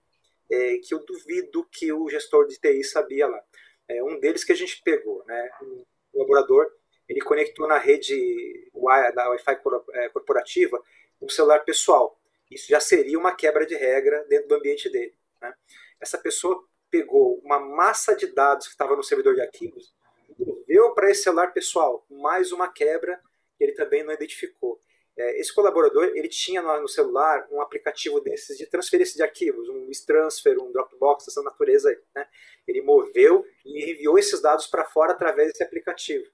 é, 0.51 0.79
que 0.79 0.92
eu 0.92 1.05
duvido 1.05 1.64
que 1.71 1.92
o 1.92 2.09
gestor 2.09 2.47
de 2.47 2.59
TI 2.59 2.83
sabia 2.83 3.29
lá. 3.29 3.40
É, 3.87 4.03
um 4.03 4.18
deles 4.18 4.42
que 4.42 4.53
a 4.53 4.57
gente 4.57 4.83
pegou, 4.83 5.25
né, 5.25 5.51
um 5.62 5.85
colaborador, 6.12 6.66
ele 7.09 7.21
conectou 7.21 7.66
na 7.66 7.79
rede 7.79 8.71
da 9.14 9.31
Wi-Fi 9.31 9.61
é, 9.94 10.09
corporativa 10.11 10.83
um 11.21 11.29
celular 11.29 11.61
pessoal. 11.61 12.21
Isso 12.51 12.68
já 12.68 12.81
seria 12.81 13.18
uma 13.18 13.35
quebra 13.35 13.66
de 13.66 13.75
regra 13.75 14.25
dentro 14.29 14.49
do 14.49 14.55
ambiente 14.57 14.90
dele. 14.90 15.14
Né? 15.40 15.55
Essa 16.01 16.18
pessoa 16.18 16.66
pegou 16.90 17.38
uma 17.44 17.59
massa 17.59 18.14
de 18.14 18.27
dados 18.27 18.66
que 18.66 18.72
estava 18.72 18.96
no 18.96 19.03
servidor 19.03 19.35
de 19.35 19.40
arquivos, 19.40 19.94
moveu 20.38 20.92
para 20.94 21.11
esse 21.11 21.22
celular 21.22 21.53
pessoal, 21.53 22.07
mais 22.11 22.53
uma 22.53 22.72
quebra 22.72 23.20
que 23.57 23.64
ele 23.64 23.72
também 23.72 24.03
não 24.03 24.12
identificou. 24.12 24.81
É, 25.16 25.40
esse 25.40 25.53
colaborador 25.53 26.05
ele 26.14 26.29
tinha 26.29 26.62
no, 26.62 26.87
celular 26.87 27.48
um 27.51 27.61
aplicativo 27.61 28.20
desses 28.20 28.57
de 28.57 28.66
transferência 28.66 29.16
de 29.16 29.22
arquivos, 29.22 29.68
um 29.68 29.90
transfer, 30.07 30.57
um 30.59 30.70
Dropbox, 30.70 31.27
essa 31.27 31.42
natureza 31.42 31.90
aí. 31.90 31.98
Né? 32.14 32.29
Ele 32.68 32.81
moveu 32.83 33.44
e 33.64 33.90
enviou 33.90 34.16
esses 34.16 34.40
dados 34.40 34.68
para 34.68 34.85
fora 34.85 35.12
através 35.12 35.48
desse 35.48 35.64
aplicativo. 35.64 36.24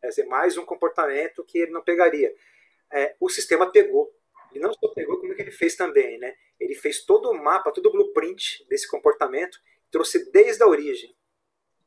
Quer 0.00 0.08
dizer, 0.10 0.26
mais 0.26 0.56
um 0.56 0.64
comportamento 0.64 1.44
que 1.44 1.58
ele 1.58 1.72
não 1.72 1.82
pegaria. 1.82 2.32
É, 2.92 3.16
o 3.18 3.28
sistema 3.28 3.72
pegou 3.72 4.14
ele 4.52 4.60
não 4.60 4.72
só 4.72 4.88
pegou, 4.88 5.18
como 5.18 5.34
que 5.34 5.42
ele 5.42 5.50
fez 5.50 5.76
também, 5.76 6.18
né? 6.18 6.34
Ele 6.58 6.74
fez 6.74 7.04
todo 7.04 7.30
o 7.30 7.34
mapa, 7.34 7.72
todo 7.72 7.86
o 7.86 7.92
blueprint 7.92 8.66
desse 8.68 8.88
comportamento, 8.88 9.58
trouxe 9.90 10.30
desde 10.30 10.62
a 10.62 10.66
origem. 10.66 11.14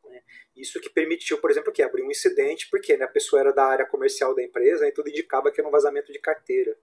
Né? 0.05 0.21
Isso 0.55 0.79
que 0.79 0.89
permitiu, 0.89 1.39
por 1.39 1.51
exemplo, 1.51 1.71
que 1.71 1.83
abrir 1.83 2.03
um 2.03 2.11
incidente, 2.11 2.67
porque 2.69 2.97
né, 2.97 3.05
a 3.05 3.09
pessoa 3.09 3.39
era 3.39 3.53
da 3.53 3.65
área 3.65 3.85
comercial 3.85 4.35
da 4.35 4.43
empresa 4.43 4.87
e 4.87 4.91
tudo 4.91 5.09
indicava 5.09 5.51
que 5.51 5.59
era 5.59 5.67
um 5.67 5.71
vazamento 5.71 6.11
de 6.11 6.19
carteira. 6.19 6.77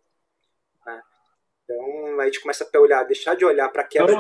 Né? 0.87 1.03
Então 1.65 2.21
a 2.21 2.25
gente 2.25 2.41
começa 2.41 2.69
a 2.73 2.79
olhar, 2.79 3.05
deixar 3.05 3.35
de 3.35 3.45
olhar 3.45 3.69
para 3.69 3.83
aquela. 3.83 4.11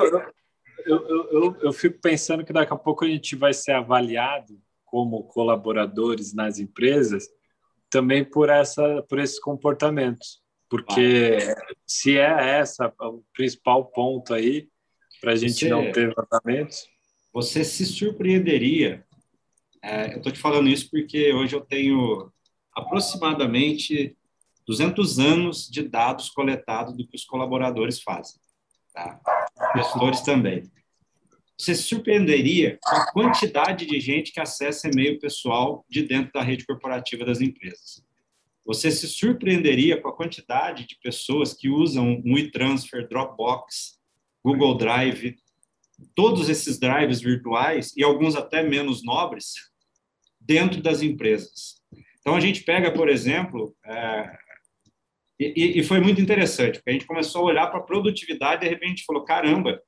Eu, 0.87 1.07
eu, 1.09 1.31
eu, 1.31 1.57
eu 1.61 1.73
fico 1.73 1.99
pensando 2.01 2.45
que 2.45 2.53
daqui 2.53 2.73
a 2.73 2.77
pouco 2.77 3.05
a 3.05 3.09
gente 3.09 3.35
vai 3.35 3.53
ser 3.53 3.73
avaliado 3.73 4.61
como 4.85 5.25
colaboradores 5.25 6.35
nas 6.35 6.59
empresas 6.59 7.29
também 7.91 8.25
por 8.25 8.49
essa 8.49 9.03
por 9.09 9.19
esses 9.19 9.39
comportamentos 9.39 10.43
porque 10.69 11.39
se 11.87 12.19
é 12.19 12.59
essa 12.59 12.93
o 13.01 13.23
principal 13.35 13.87
ponto 13.87 14.35
aí 14.35 14.69
para 15.21 15.33
a 15.33 15.37
gente 15.37 15.55
você, 15.55 15.69
não 15.69 15.93
ter 15.93 16.15
vazamentos. 16.15 16.89
Você 17.33 17.65
se 17.65 17.85
surpreenderia. 17.87 19.05
É, 19.83 20.13
eu 20.13 20.19
estou 20.19 20.33
te 20.33 20.39
falando 20.39 20.69
isso 20.69 20.91
porque 20.91 21.33
hoje 21.33 21.55
eu 21.55 21.61
tenho 21.61 22.33
aproximadamente 22.75 24.17
200 24.67 25.19
anos 25.19 25.69
de 25.69 25.83
dados 25.83 26.29
coletados 26.31 26.97
do 26.97 27.07
que 27.07 27.17
os 27.17 27.25
colaboradores 27.25 28.03
fazem. 28.03 28.41
Tá? 28.93 29.21
Gestores 29.77 30.21
também. 30.21 30.71
Você 31.59 31.75
se 31.75 31.83
surpreenderia 31.83 32.79
com 32.81 32.95
a 32.95 33.13
quantidade 33.13 33.85
de 33.85 33.99
gente 33.99 34.31
que 34.31 34.41
acessa 34.41 34.89
e-mail 34.89 35.19
pessoal 35.19 35.85
de 35.89 36.03
dentro 36.03 36.33
da 36.33 36.43
rede 36.43 36.65
corporativa 36.65 37.25
das 37.25 37.41
empresas. 37.41 38.05
Você 38.65 38.91
se 38.91 39.09
surpreenderia 39.09 40.01
com 40.01 40.09
a 40.09 40.15
quantidade 40.15 40.87
de 40.87 40.97
pessoas 41.03 41.55
que 41.55 41.69
usam 41.69 42.23
um 42.25 42.39
e-transfer, 42.39 43.09
Dropbox, 43.09 43.98
Google 44.49 44.79
Drive, 44.79 45.37
todos 46.15 46.49
esses 46.49 46.79
drives 46.79 47.21
virtuais 47.21 47.93
e 47.95 48.03
alguns 48.03 48.35
até 48.35 48.63
menos 48.63 49.05
nobres 49.05 49.53
dentro 50.41 50.81
das 50.81 51.03
empresas. 51.03 51.83
Então 52.21 52.35
a 52.35 52.41
gente 52.41 52.63
pega, 52.63 52.91
por 52.91 53.11
exemplo, 53.11 53.77
é, 53.85 54.39
e, 55.39 55.79
e, 55.79 55.85
foi 55.85 56.01
muito 56.01 56.21
interessante, 56.21 56.77
porque 56.79 56.91
a 56.91 56.93
gente 56.95 57.07
começou 57.07 57.43
a 57.43 57.45
olhar 57.45 57.67
para 57.67 57.81
a 57.81 57.83
produtividade 57.83 58.65
e 58.65 58.69
de 58.69 58.75
repente 58.75 59.05
falou: 59.05 59.23
caramba, 59.23 59.81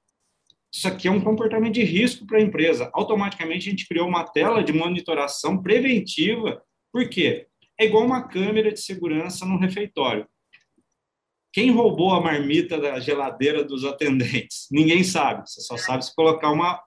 isso 0.73 0.87
aqui 0.87 1.09
é 1.09 1.11
um 1.11 1.23
comportamento 1.23 1.75
de 1.75 1.83
risco 1.83 2.27
para 2.27 2.37
a 2.37 2.43
empresa. 2.43 2.91
Automaticamente 2.93 3.67
a 3.69 3.71
gente 3.71 3.89
criou 3.89 4.07
uma 4.07 4.25
tela 4.25 4.63
de 4.63 4.75
monitoração 4.75 5.63
preventiva. 5.63 6.63
Por 6.93 7.09
quê? 7.09 7.47
É 7.79 7.87
igual 7.87 8.05
uma 8.05 8.29
câmera 8.29 8.71
de 8.71 8.81
segurança 8.81 9.47
num 9.47 9.59
refeitório. 9.59 10.29
Quem 11.53 11.71
roubou 11.71 12.13
a 12.13 12.21
marmita 12.21 12.79
da 12.79 13.01
geladeira 13.01 13.65
dos 13.65 13.85
atendentes? 13.85 14.67
Ninguém 14.71 15.03
sabe. 15.03 15.49
Você 15.49 15.61
só 15.61 15.77
sabe 15.77 16.05
se 16.05 16.15
colocar 16.15 16.51
uma, 16.51 16.81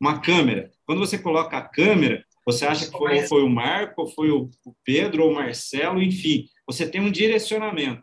uma 0.00 0.20
câmera. 0.20 0.70
Quando 0.86 1.00
você 1.00 1.18
coloca 1.18 1.56
a 1.56 1.68
câmera, 1.68 2.24
você 2.46 2.66
acha 2.66 2.86
que 2.86 2.96
foi, 2.96 3.26
foi 3.26 3.42
o 3.42 3.48
Marco, 3.48 4.02
ou 4.02 4.08
foi 4.08 4.30
o 4.30 4.50
Pedro, 4.84 5.24
ou 5.24 5.32
o 5.32 5.34
Marcelo, 5.34 6.02
enfim. 6.02 6.46
Você 6.66 6.88
tem 6.88 7.00
um 7.00 7.10
direcionamento. 7.10 8.02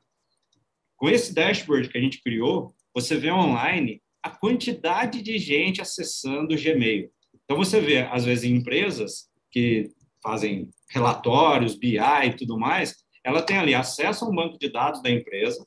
Com 0.97 1.09
esse 1.09 1.33
dashboard 1.33 1.89
que 1.89 1.97
a 1.97 2.01
gente 2.01 2.21
criou, 2.21 2.75
você 2.93 3.15
vê 3.17 3.31
online 3.31 4.01
a 4.21 4.29
quantidade 4.29 5.21
de 5.21 5.37
gente 5.37 5.81
acessando 5.81 6.53
o 6.53 6.57
Gmail. 6.57 7.09
Então, 7.43 7.57
você 7.57 7.79
vê, 7.79 7.99
às 7.99 8.25
vezes, 8.25 8.43
em 8.43 8.55
empresas 8.55 9.29
que 9.49 9.89
fazem 10.21 10.69
relatórios, 10.89 11.75
BI 11.75 11.97
e 11.97 12.35
tudo 12.35 12.57
mais, 12.57 12.95
ela 13.23 13.41
tem 13.41 13.57
ali 13.57 13.73
acesso 13.73 14.25
a 14.25 14.29
um 14.29 14.35
banco 14.35 14.57
de 14.57 14.69
dados 14.69 15.01
da 15.01 15.09
empresa, 15.09 15.65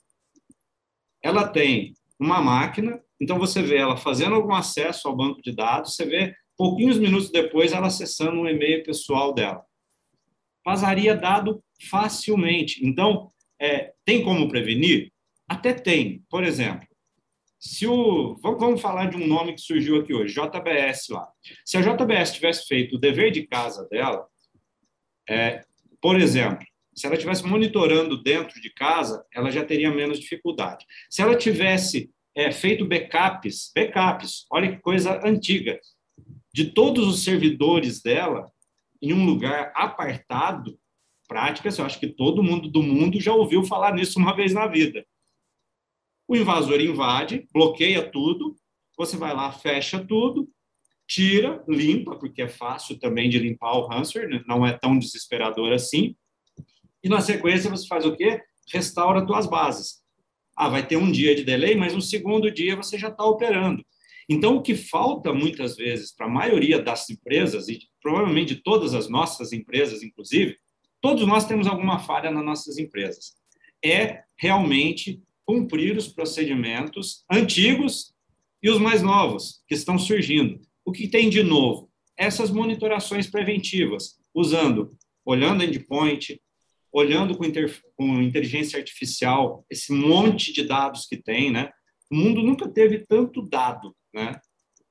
ela 1.25 1.49
tem 1.49 1.95
uma 2.21 2.43
máquina, 2.43 3.03
então 3.19 3.39
você 3.39 3.63
vê 3.63 3.79
ela 3.79 3.97
fazendo 3.97 4.35
algum 4.35 4.55
acesso 4.55 5.09
ao 5.09 5.17
banco 5.17 5.41
de 5.41 5.53
dados, 5.53 5.95
você 5.95 6.05
vê 6.05 6.35
pouquinhos 6.55 6.99
minutos 6.99 7.31
depois 7.31 7.73
ela 7.73 7.87
acessando 7.87 8.39
um 8.39 8.47
e-mail 8.47 8.85
pessoal 8.85 9.33
dela. 9.33 9.65
Vazaria 10.63 11.17
dado 11.17 11.65
facilmente. 11.89 12.87
Então, 12.87 13.31
é, 13.59 13.95
tem 14.05 14.23
como 14.23 14.49
prevenir? 14.49 15.11
Até 15.49 15.73
tem. 15.73 16.23
Por 16.29 16.45
exemplo, 16.45 16.87
se 17.59 17.87
o 17.87 18.37
vamos, 18.43 18.83
falar 18.83 19.07
de 19.07 19.17
um 19.17 19.27
nome 19.27 19.55
que 19.55 19.63
surgiu 19.63 20.01
aqui 20.01 20.13
hoje, 20.13 20.35
JBS 20.35 21.09
lá. 21.09 21.27
Se 21.65 21.79
a 21.79 21.81
JBS 21.81 22.35
tivesse 22.35 22.67
feito 22.67 22.97
o 22.97 22.99
dever 22.99 23.31
de 23.31 23.47
casa 23.47 23.89
dela, 23.89 24.27
é, 25.29 25.63
por 26.03 26.21
exemplo, 26.21 26.67
se 26.95 27.07
ela 27.07 27.15
estivesse 27.15 27.45
monitorando 27.47 28.23
dentro 28.23 28.61
de 28.61 28.71
casa, 28.71 29.25
ela 29.33 29.51
já 29.51 29.65
teria 29.65 29.91
menos 29.91 30.21
dificuldade. 30.21 30.85
Se 31.11 31.23
ela 31.23 31.37
tivesse 31.37 32.11
é, 32.35 32.51
feito 32.51 32.87
backups, 32.87 33.73
backups, 33.75 34.47
olha 34.51 34.75
que 34.75 34.83
coisa 34.83 35.21
antiga, 35.27 35.79
de 36.53 36.73
todos 36.73 37.07
os 37.07 37.25
servidores 37.25 38.01
dela 38.01 38.51
em 39.03 39.13
um 39.13 39.25
lugar 39.25 39.73
apartado, 39.75 40.79
prática, 41.27 41.69
eu 41.69 41.85
acho 41.85 41.99
que 41.99 42.09
todo 42.09 42.43
mundo 42.43 42.69
do 42.69 42.83
mundo 42.83 43.21
já 43.21 43.33
ouviu 43.33 43.65
falar 43.65 43.95
nisso 43.95 44.19
uma 44.19 44.35
vez 44.35 44.53
na 44.53 44.67
vida. 44.67 45.05
O 46.29 46.37
invasor 46.37 46.81
invade, 46.81 47.47
bloqueia 47.53 48.11
tudo, 48.11 48.57
você 48.97 49.17
vai 49.17 49.35
lá, 49.35 49.53
fecha 49.53 50.03
tudo, 50.05 50.49
tira, 51.07 51.63
limpa, 51.69 52.17
porque 52.17 52.43
é 52.43 52.49
fácil 52.49 52.99
também 52.99 53.29
de 53.29 53.39
limpar 53.39 53.73
o 53.77 53.87
ransomware, 53.87 54.29
né? 54.29 54.45
não 54.47 54.67
é 54.67 54.73
tão 54.73 54.99
desesperador 54.99 55.73
assim. 55.73 56.17
E 57.05 57.09
na 57.09 57.21
sequência 57.21 57.69
você 57.69 57.87
faz 57.87 58.07
o 58.07 58.17
quê? 58.17 58.41
Restaura 58.73 59.25
suas 59.27 59.47
bases. 59.47 60.03
Ah, 60.57 60.71
vai 60.71 60.87
ter 60.87 60.97
um 60.97 61.13
dia 61.13 61.35
de 61.35 61.45
delay, 61.45 61.77
mas 61.77 61.93
no 61.93 62.01
segundo 62.01 62.51
dia 62.51 62.75
você 62.75 62.97
já 62.97 63.09
está 63.09 63.25
operando. 63.25 63.85
Então, 64.27 64.57
o 64.57 64.63
que 64.63 64.75
falta 64.75 65.35
muitas 65.35 65.77
vezes 65.77 66.11
para 66.11 66.25
a 66.25 66.31
maioria 66.31 66.81
das 66.81 67.11
empresas, 67.11 67.69
e 67.69 67.79
provavelmente 68.01 68.57
todas 68.57 68.95
as 68.95 69.07
nossas 69.07 69.53
empresas, 69.53 70.03
inclusive, 70.03 70.57
todos 70.99 71.27
nós 71.27 71.47
temos 71.47 71.67
alguma 71.67 71.99
falha 71.99 72.31
nas 72.31 72.45
nossas 72.45 72.79
empresas, 72.79 73.35
é 73.85 74.23
realmente 74.39 75.21
cumprir 75.45 75.95
os 75.99 76.09
procedimentos 76.09 77.23
antigos 77.31 78.15
e 78.63 78.71
os 78.71 78.79
mais 78.79 79.03
novos 79.03 79.63
que 79.69 79.75
estão 79.75 79.99
surgindo. 79.99 80.59
O 80.87 80.93
que 80.93 81.07
tem 81.07 81.29
de 81.29 81.43
novo? 81.43 81.91
Essas 82.17 82.51
monitorações 82.51 83.27
preventivas, 83.27 84.19
usando, 84.35 84.97
olhando 85.23 85.63
endpoint, 85.63 86.41
olhando 86.95 87.37
com, 87.37 87.45
inter, 87.45 87.83
com 87.97 88.23
inteligência 88.23 88.79
artificial, 88.79 89.67
esse 89.69 89.93
monte 89.93 90.53
de 90.53 90.63
dados 90.63 91.07
que 91.07 91.17
tem, 91.17 91.51
né? 91.51 91.71
O 92.11 92.15
mundo 92.15 92.41
nunca 92.41 92.69
teve 92.69 93.05
tanto 93.05 93.43
dado, 93.43 93.95
né? 94.15 94.39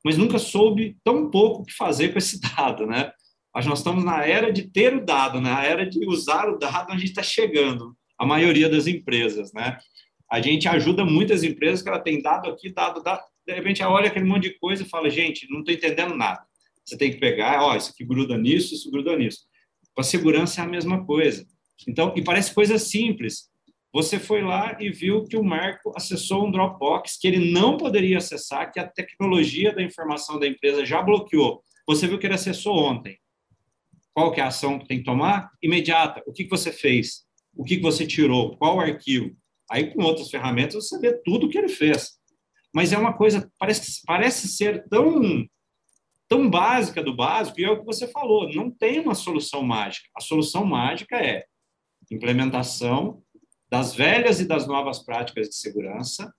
mas 0.04 0.18
nunca 0.18 0.38
soube 0.38 0.98
tão 1.04 1.30
pouco 1.30 1.62
o 1.62 1.66
que 1.66 1.74
fazer 1.74 2.10
com 2.10 2.18
esse 2.18 2.40
dado, 2.42 2.86
né? 2.86 3.12
Mas 3.56 3.66
nós 3.66 3.80
estamos 3.80 4.04
na 4.04 4.26
era 4.26 4.52
de 4.52 4.64
ter 4.70 4.96
o 4.96 5.06
dado, 5.06 5.40
na 5.40 5.62
né? 5.62 5.70
era 5.70 5.90
de 5.90 6.06
usar 6.06 6.50
o 6.50 6.58
dado, 6.58 6.92
a 6.92 6.98
gente 6.98 7.10
está 7.10 7.24
chegando, 7.24 7.96
a 8.18 8.26
maioria 8.26 8.68
das 8.68 8.86
empresas, 8.86 9.54
né? 9.54 9.78
A 10.30 10.42
gente 10.42 10.68
ajuda 10.68 11.06
muitas 11.06 11.44
empresas 11.44 11.82
que 11.82 11.90
ela 11.90 12.00
tem 12.00 12.22
dado 12.22 12.50
aqui, 12.50 12.74
dado, 12.74 13.02
dado, 13.02 13.22
de 13.48 13.54
repente 13.54 13.82
ela 13.82 13.94
olha 13.94 14.08
aquele 14.08 14.26
monte 14.26 14.44
de 14.44 14.60
coisa 14.60 14.84
e 14.84 14.90
fala, 14.90 15.10
gente, 15.10 15.50
não 15.50 15.60
estou 15.60 15.74
entendendo 15.74 16.16
nada. 16.16 16.44
Você 16.84 16.98
tem 16.98 17.12
que 17.12 17.18
pegar, 17.18 17.64
ó, 17.64 17.76
isso 17.78 17.92
aqui 17.92 18.04
gruda 18.04 18.38
nisso, 18.38 18.74
isso 18.74 18.92
gruda 18.92 19.16
nisso. 19.16 19.42
Com 19.94 20.02
a 20.02 20.04
segurança 20.04 20.60
é 20.60 20.64
a 20.64 20.68
mesma 20.68 21.06
coisa. 21.06 21.46
Então, 21.88 22.14
e 22.16 22.24
parece 22.24 22.54
coisa 22.54 22.78
simples. 22.78 23.52
Você 23.94 24.20
foi 24.20 24.42
lá 24.42 24.76
e 24.80 24.90
viu 24.90 25.24
que 25.24 25.38
o 25.38 25.44
Marco 25.44 25.94
acessou 25.96 26.48
um 26.48 26.52
Dropbox 26.52 27.18
que 27.18 27.28
ele 27.28 27.52
não 27.52 27.78
poderia 27.78 28.18
acessar, 28.18 28.72
que 28.72 28.80
a 28.80 28.88
tecnologia 28.88 29.74
da 29.74 29.84
informação 29.84 30.40
da 30.40 30.48
empresa 30.48 30.84
já 30.86 31.02
bloqueou. 31.02 31.64
Você 31.88 32.08
viu 32.08 32.18
que 32.18 32.26
ele 32.26 32.34
acessou 32.34 32.76
ontem. 32.76 33.20
Qual 34.14 34.32
que 34.32 34.40
é 34.40 34.44
a 34.44 34.48
ação 34.48 34.80
que 34.80 34.88
tem 34.88 35.00
que 35.00 35.04
tomar? 35.04 35.52
Imediata. 35.62 36.24
O 36.26 36.34
que, 36.34 36.44
que 36.44 36.50
você 36.50 36.72
fez? 36.72 37.24
O 37.56 37.64
que, 37.64 37.78
que 37.78 37.84
você 37.84 38.06
tirou? 38.06 38.58
Qual 38.58 38.80
arquivo? 38.80 39.36
Aí, 39.70 39.94
com 39.94 40.04
outras 40.04 40.30
ferramentas, 40.30 40.88
você 40.88 41.00
vê 41.00 41.14
tudo 41.24 41.46
o 41.46 41.50
que 41.50 41.58
ele 41.58 41.70
fez. 41.70 42.18
Mas 42.74 42.92
é 42.92 42.98
uma 42.98 43.14
coisa, 43.14 43.52
parece, 43.60 44.02
parece 44.06 44.48
ser 44.48 44.88
tão, 44.88 45.48
tão 46.28 46.50
básica 46.50 47.04
do 47.04 47.16
básico, 47.16 47.60
e 47.60 47.64
é 47.64 47.70
o 47.70 47.80
que 47.80 47.86
você 47.86 48.08
falou, 48.08 48.52
não 48.52 48.72
tem 48.72 49.00
uma 49.00 49.14
solução 49.14 49.62
mágica. 49.62 50.10
A 50.16 50.22
solução 50.22 50.66
mágica 50.66 51.18
é 51.18 51.46
implementação 52.12 53.24
das 53.70 53.96
velhas 53.96 54.40
e 54.40 54.46
das 54.46 54.68
novas 54.68 55.00
práticas 55.00 55.50
de 55.50 55.56
segurança, 55.56 56.34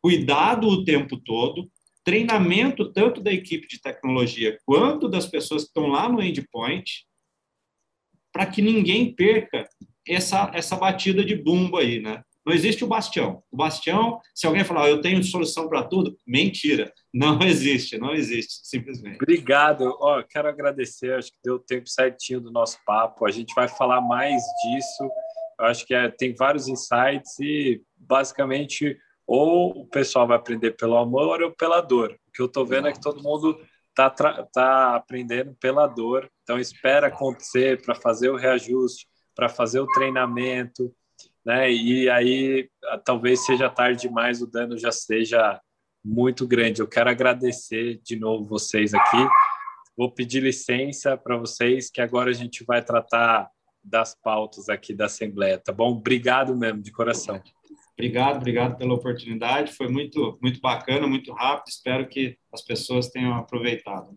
cuidado 0.00 0.68
o 0.68 0.84
tempo 0.84 1.16
todo, 1.16 1.70
treinamento 2.04 2.92
tanto 2.92 3.20
da 3.20 3.32
equipe 3.32 3.68
de 3.68 3.80
tecnologia 3.80 4.58
quanto 4.64 5.08
das 5.08 5.26
pessoas 5.26 5.62
que 5.62 5.68
estão 5.68 5.88
lá 5.88 6.08
no 6.08 6.22
endpoint, 6.22 7.06
para 8.32 8.46
que 8.46 8.62
ninguém 8.62 9.14
perca 9.14 9.68
essa, 10.06 10.50
essa 10.54 10.76
batida 10.76 11.24
de 11.24 11.34
bumbo 11.34 11.76
aí, 11.76 12.00
né? 12.00 12.22
Não 12.50 12.56
existe 12.56 12.82
o 12.82 12.88
bastião. 12.88 13.44
O 13.48 13.56
bastião, 13.56 14.20
se 14.34 14.44
alguém 14.44 14.64
falar, 14.64 14.82
oh, 14.82 14.88
eu 14.88 15.00
tenho 15.00 15.22
solução 15.22 15.68
para 15.68 15.84
tudo, 15.84 16.18
mentira. 16.26 16.92
Não 17.14 17.38
existe, 17.46 17.96
não 17.96 18.12
existe, 18.12 18.66
simplesmente. 18.66 19.22
Obrigado. 19.22 19.96
Quero 20.28 20.48
agradecer, 20.48 21.12
acho 21.12 21.30
que 21.30 21.38
deu 21.44 21.60
tempo 21.60 21.88
certinho 21.88 22.40
do 22.40 22.50
nosso 22.50 22.76
papo. 22.84 23.24
A 23.24 23.30
gente 23.30 23.54
vai 23.54 23.68
falar 23.68 24.00
mais 24.00 24.42
disso. 24.64 25.04
Eu 25.60 25.66
acho 25.66 25.86
que 25.86 25.94
é, 25.94 26.08
tem 26.08 26.34
vários 26.34 26.66
insights 26.66 27.38
e, 27.38 27.80
basicamente, 27.96 28.98
ou 29.24 29.82
o 29.82 29.86
pessoal 29.86 30.26
vai 30.26 30.36
aprender 30.36 30.72
pelo 30.72 30.96
amor 30.96 31.40
ou 31.42 31.52
pela 31.52 31.80
dor. 31.80 32.18
O 32.26 32.32
que 32.32 32.42
eu 32.42 32.46
estou 32.46 32.66
vendo 32.66 32.88
é 32.88 32.92
que 32.92 33.00
todo 33.00 33.22
mundo 33.22 33.60
está 33.90 34.10
tá 34.52 34.96
aprendendo 34.96 35.54
pela 35.60 35.86
dor. 35.86 36.28
Então, 36.42 36.58
espera 36.58 37.06
acontecer 37.06 37.80
para 37.80 37.94
fazer 37.94 38.28
o 38.28 38.36
reajuste, 38.36 39.06
para 39.36 39.48
fazer 39.48 39.78
o 39.78 39.86
treinamento, 39.86 40.92
né? 41.50 41.72
E 41.72 42.08
aí 42.08 42.70
talvez 43.04 43.44
seja 43.44 43.68
tarde 43.68 44.02
demais, 44.02 44.40
o 44.40 44.46
dano 44.46 44.78
já 44.78 44.92
seja 44.92 45.60
muito 46.04 46.46
grande. 46.46 46.80
Eu 46.80 46.86
quero 46.86 47.10
agradecer 47.10 48.00
de 48.04 48.14
novo 48.14 48.44
vocês 48.44 48.94
aqui. 48.94 49.26
Vou 49.96 50.12
pedir 50.12 50.40
licença 50.44 51.16
para 51.16 51.36
vocês, 51.36 51.90
que 51.90 52.00
agora 52.00 52.30
a 52.30 52.32
gente 52.32 52.64
vai 52.64 52.80
tratar 52.84 53.50
das 53.82 54.14
pautas 54.14 54.68
aqui 54.68 54.94
da 54.94 55.06
Assembleia, 55.06 55.58
tá 55.58 55.72
bom? 55.72 55.90
Obrigado 55.90 56.56
mesmo, 56.56 56.80
de 56.80 56.92
coração. 56.92 57.42
Obrigado, 57.94 58.36
obrigado 58.36 58.78
pela 58.78 58.94
oportunidade. 58.94 59.72
Foi 59.72 59.88
muito, 59.88 60.38
muito 60.40 60.60
bacana, 60.60 61.06
muito 61.08 61.32
rápido. 61.32 61.68
Espero 61.68 62.08
que 62.08 62.38
as 62.52 62.62
pessoas 62.62 63.08
tenham 63.08 63.34
aproveitado. 63.34 64.16